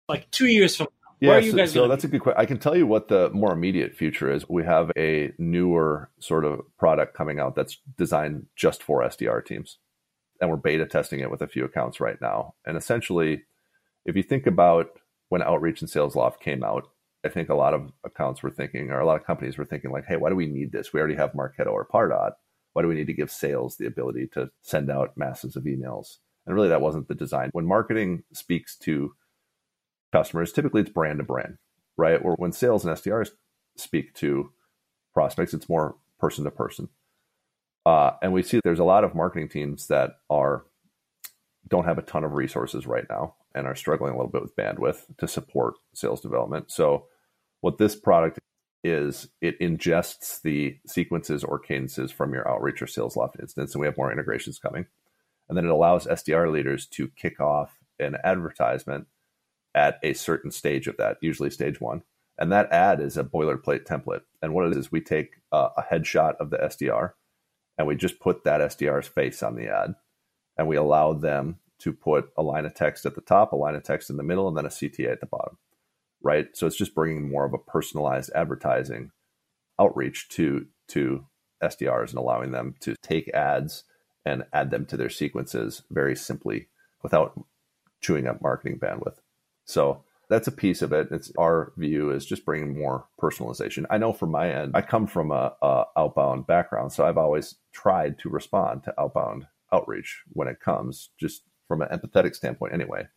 [0.09, 2.41] Like two years from now, Yeah, where are you so, so that's a good question.
[2.41, 4.49] I can tell you what the more immediate future is.
[4.49, 9.79] We have a newer sort of product coming out that's designed just for SDR teams.
[10.41, 12.57] And we're beta testing it with a few accounts right now.
[12.67, 13.43] And essentially,
[14.05, 14.99] if you think about
[15.29, 16.89] when Outreach and SalesLoft came out,
[17.25, 19.93] I think a lot of accounts were thinking, or a lot of companies were thinking,
[19.93, 20.93] like, hey, why do we need this?
[20.93, 22.33] We already have Marketo or Pardot.
[22.73, 26.17] Why do we need to give sales the ability to send out masses of emails?
[26.47, 27.51] And really, that wasn't the design.
[27.53, 29.15] When marketing speaks to
[30.13, 31.59] customers, typically it's brand to brand,
[31.97, 32.21] right?
[32.23, 33.31] Or when sales and SDRs
[33.77, 34.53] speak to
[35.15, 36.89] prospects, it's more person to person.
[37.85, 40.65] Uh, and we see there's a lot of marketing teams that are
[41.69, 44.57] don't have a ton of resources right now and are struggling a little bit with
[44.57, 46.71] bandwidth to support sales development.
[46.71, 47.07] So,
[47.61, 48.39] what this product
[48.85, 53.87] is, it ingests the sequences or cadences from your outreach or SalesLoft instance, and we
[53.87, 54.87] have more integrations coming.
[55.49, 59.07] And then it allows SDR leaders to kick off an advertisement
[59.75, 62.03] at a certain stage of that, usually stage one.
[62.39, 64.23] And that ad is a boilerplate template.
[64.41, 67.13] And what it is, we take uh, a headshot of the SDR
[67.79, 69.95] and we just put that SDR's face on the ad.
[70.57, 73.75] And we allow them to put a line of text at the top, a line
[73.75, 75.59] of text in the middle, and then a CTA at the bottom.
[76.23, 76.49] Right.
[76.55, 79.11] So it's just bringing more of a personalized advertising
[79.81, 81.27] outreach to to
[81.63, 83.85] SDRs and allowing them to take ads
[84.25, 86.69] and add them to their sequences very simply
[87.03, 87.41] without
[88.01, 89.17] chewing up marketing bandwidth.
[89.65, 91.09] So that's a piece of it.
[91.11, 93.85] It's our view is just bringing more personalization.
[93.91, 97.57] I know from my end, I come from a, a outbound background, so I've always
[97.73, 103.09] tried to respond to outbound outreach when it comes, just from an empathetic standpoint, anyway.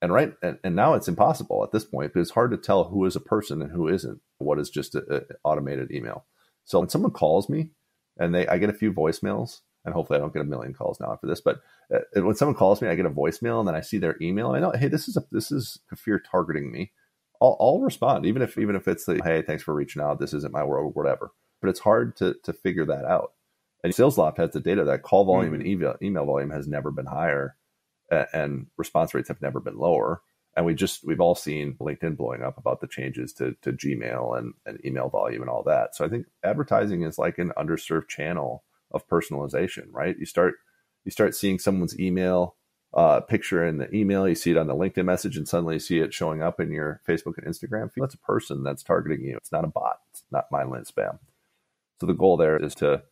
[0.00, 2.84] And right, and, and now it's impossible at this point because it's hard to tell
[2.84, 4.20] who is a person and who isn't.
[4.38, 6.24] What is just an automated email?
[6.64, 7.70] So when someone calls me,
[8.18, 11.00] and they, I get a few voicemails, and hopefully I don't get a million calls
[11.00, 11.40] now after this.
[11.40, 11.60] But
[11.92, 14.50] uh, when someone calls me, I get a voicemail, and then I see their email.
[14.50, 16.92] I know, hey, this is a this is Kfir targeting me.
[17.40, 20.20] I'll, I'll respond, even if even if it's the hey, thanks for reaching out.
[20.20, 21.32] This isn't my world, whatever.
[21.60, 23.32] But it's hard to to figure that out.
[23.82, 27.06] And SalesLoft has the data that call volume and email email volume has never been
[27.06, 27.56] higher,
[28.12, 30.22] uh, and response rates have never been lower.
[30.56, 34.36] And we just we've all seen LinkedIn blowing up about the changes to to Gmail
[34.38, 35.94] and, and email volume and all that.
[35.94, 40.16] So I think advertising is like an underserved channel of personalization, right?
[40.18, 40.54] You start
[41.04, 42.56] you start seeing someone's email
[42.94, 45.80] uh, picture in the email, you see it on the LinkedIn message, and suddenly you
[45.80, 48.02] see it showing up in your Facebook and Instagram feed.
[48.02, 49.36] That's a person that's targeting you.
[49.36, 50.00] It's not a bot.
[50.10, 51.18] It's not mindless spam.
[52.00, 53.02] So the goal there is to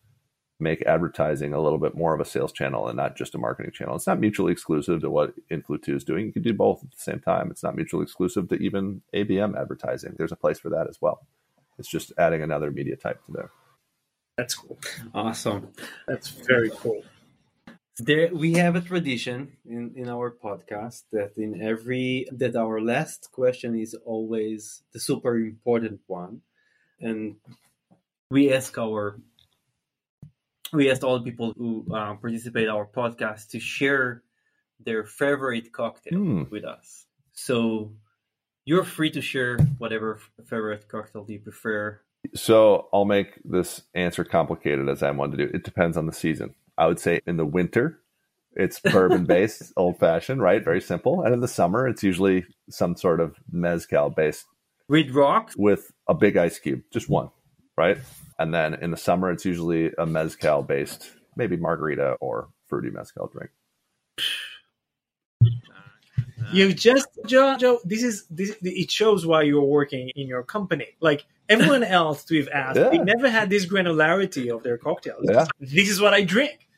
[0.59, 3.73] make advertising a little bit more of a sales channel and not just a marketing
[3.73, 3.95] channel.
[3.95, 6.27] It's not mutually exclusive to what Influ2 is doing.
[6.27, 7.51] You can do both at the same time.
[7.51, 10.15] It's not mutually exclusive to even ABM advertising.
[10.17, 11.27] There's a place for that as well.
[11.79, 13.51] It's just adding another media type to there.
[14.37, 14.79] That's cool.
[15.15, 15.69] Awesome.
[16.07, 17.03] That's very cool.
[17.99, 23.31] There we have a tradition in, in our podcast that in every that our last
[23.33, 26.43] question is always the super important one.
[27.01, 27.37] And
[28.31, 29.19] we ask our
[30.73, 34.23] we asked all the people who uh, participate in our podcast to share
[34.85, 36.43] their favorite cocktail Hmm.
[36.51, 37.07] with us.
[37.33, 37.93] So
[38.67, 42.01] you're free to share whatever favorite cocktail you prefer.
[42.35, 45.51] So I'll make this answer complicated as I want to do.
[45.53, 46.55] It depends on the season.
[46.79, 48.01] I would say in the winter,
[48.53, 50.65] it's bourbon based, old fashioned, right?
[50.65, 51.23] Very simple.
[51.23, 54.47] And in the summer, it's usually some sort of mezcal based
[54.89, 57.31] Reed Rock, with a big ice cube, just one,
[57.77, 57.99] right?
[58.39, 63.29] And then in the summer, it's usually a mezcal based, maybe margarita or fruity mezcal
[63.29, 63.51] drink.
[66.53, 67.81] You just Joe, Joe.
[67.85, 68.57] This is this.
[68.63, 70.87] It shows why you're working in your company.
[71.01, 72.91] Like everyone else we've asked, Yeah.
[72.91, 75.25] they never had this granularity of their cocktails.
[75.29, 75.47] Yeah.
[75.61, 76.69] This is what I drink.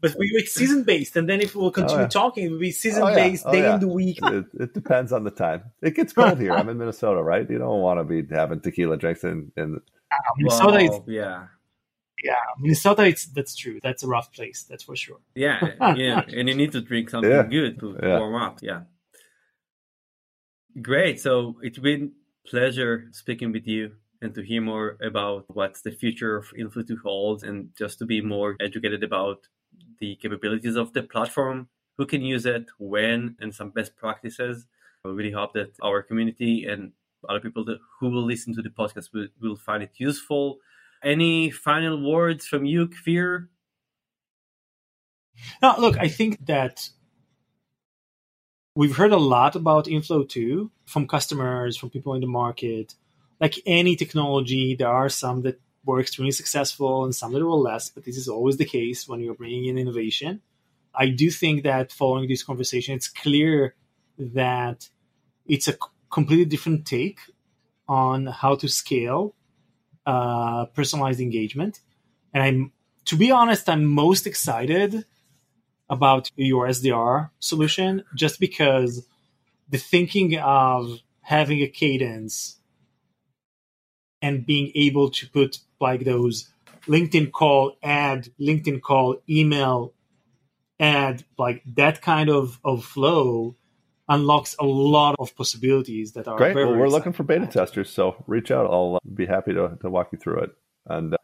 [0.00, 2.08] But for you, it's season based, and then if we'll oh, continue Oh, yeah.
[2.08, 3.14] talking, it will be season Oh, yeah.
[3.14, 3.74] based, Oh, day yeah.
[3.74, 4.18] in the week.
[4.22, 5.64] It, it depends on the time.
[5.82, 6.52] It gets cold here.
[6.52, 7.48] I'm in Minnesota, right?
[7.48, 9.78] You don't want to be having tequila drinks in, in
[10.38, 11.46] Minnesota, Wow, it's, yeah.
[12.24, 13.78] yeah, Minnesota, it's that's true.
[13.82, 14.62] That's a rough place.
[14.62, 15.18] That's for sure.
[15.34, 15.60] Yeah,
[15.94, 17.42] yeah, and you need to drink something Yeah.
[17.42, 18.18] good to Yeah.
[18.18, 18.60] warm up.
[18.62, 18.82] Yeah.
[20.80, 21.20] Great.
[21.20, 22.12] So it's been
[22.46, 23.92] pleasure speaking with you.
[24.22, 28.20] And to hear more about what the future of Influ2 holds and just to be
[28.20, 29.48] more educated about
[30.00, 34.66] the capabilities of the platform, who can use it, when, and some best practices.
[35.04, 36.92] I really hope that our community and
[37.28, 40.58] other people that, who will listen to the podcast will, will find it useful.
[41.02, 43.48] Any final words from you, Kfir?
[45.60, 46.88] Now, look, I think that
[48.74, 52.94] we've heard a lot about Influ2 from customers, from people in the market.
[53.40, 57.90] Like any technology, there are some that were extremely successful and some that were less,
[57.90, 60.42] but this is always the case when you're bringing in innovation.
[60.94, 63.74] I do think that following this conversation, it's clear
[64.18, 64.88] that
[65.46, 65.76] it's a
[66.10, 67.20] completely different take
[67.88, 69.34] on how to scale
[70.06, 71.80] uh, personalized engagement.
[72.32, 72.72] And I'm,
[73.06, 75.04] to be honest, I'm most excited
[75.88, 79.06] about your SDR solution just because
[79.68, 82.58] the thinking of having a cadence
[84.22, 86.48] and being able to put like those
[86.86, 89.92] LinkedIn call, ad, LinkedIn call, email,
[90.78, 93.56] ad, like that kind of, of flow
[94.08, 96.54] unlocks a lot of possibilities that are great.
[96.54, 98.66] Very, well, we're looking for beta testers, so reach out.
[98.66, 100.50] I'll be happy to, to walk you through it.
[100.86, 101.18] And uh,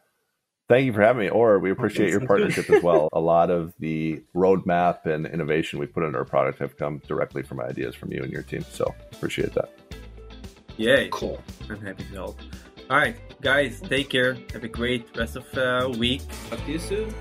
[0.67, 1.29] thank you for having me.
[1.29, 3.07] Or we appreciate your partnership as well.
[3.13, 7.43] A lot of the roadmap and innovation we put into our product have come directly
[7.43, 8.65] from ideas from you and your team.
[8.69, 9.69] So appreciate that.
[10.77, 11.07] Yay!
[11.11, 11.41] cool.
[11.69, 12.39] I'm happy to help.
[12.93, 14.37] All right, guys, take care.
[14.53, 16.21] Have a great rest of uh, week.
[16.51, 17.11] Talk to you soon.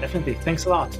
[0.00, 0.32] Definitely.
[0.40, 0.98] Thanks a lot.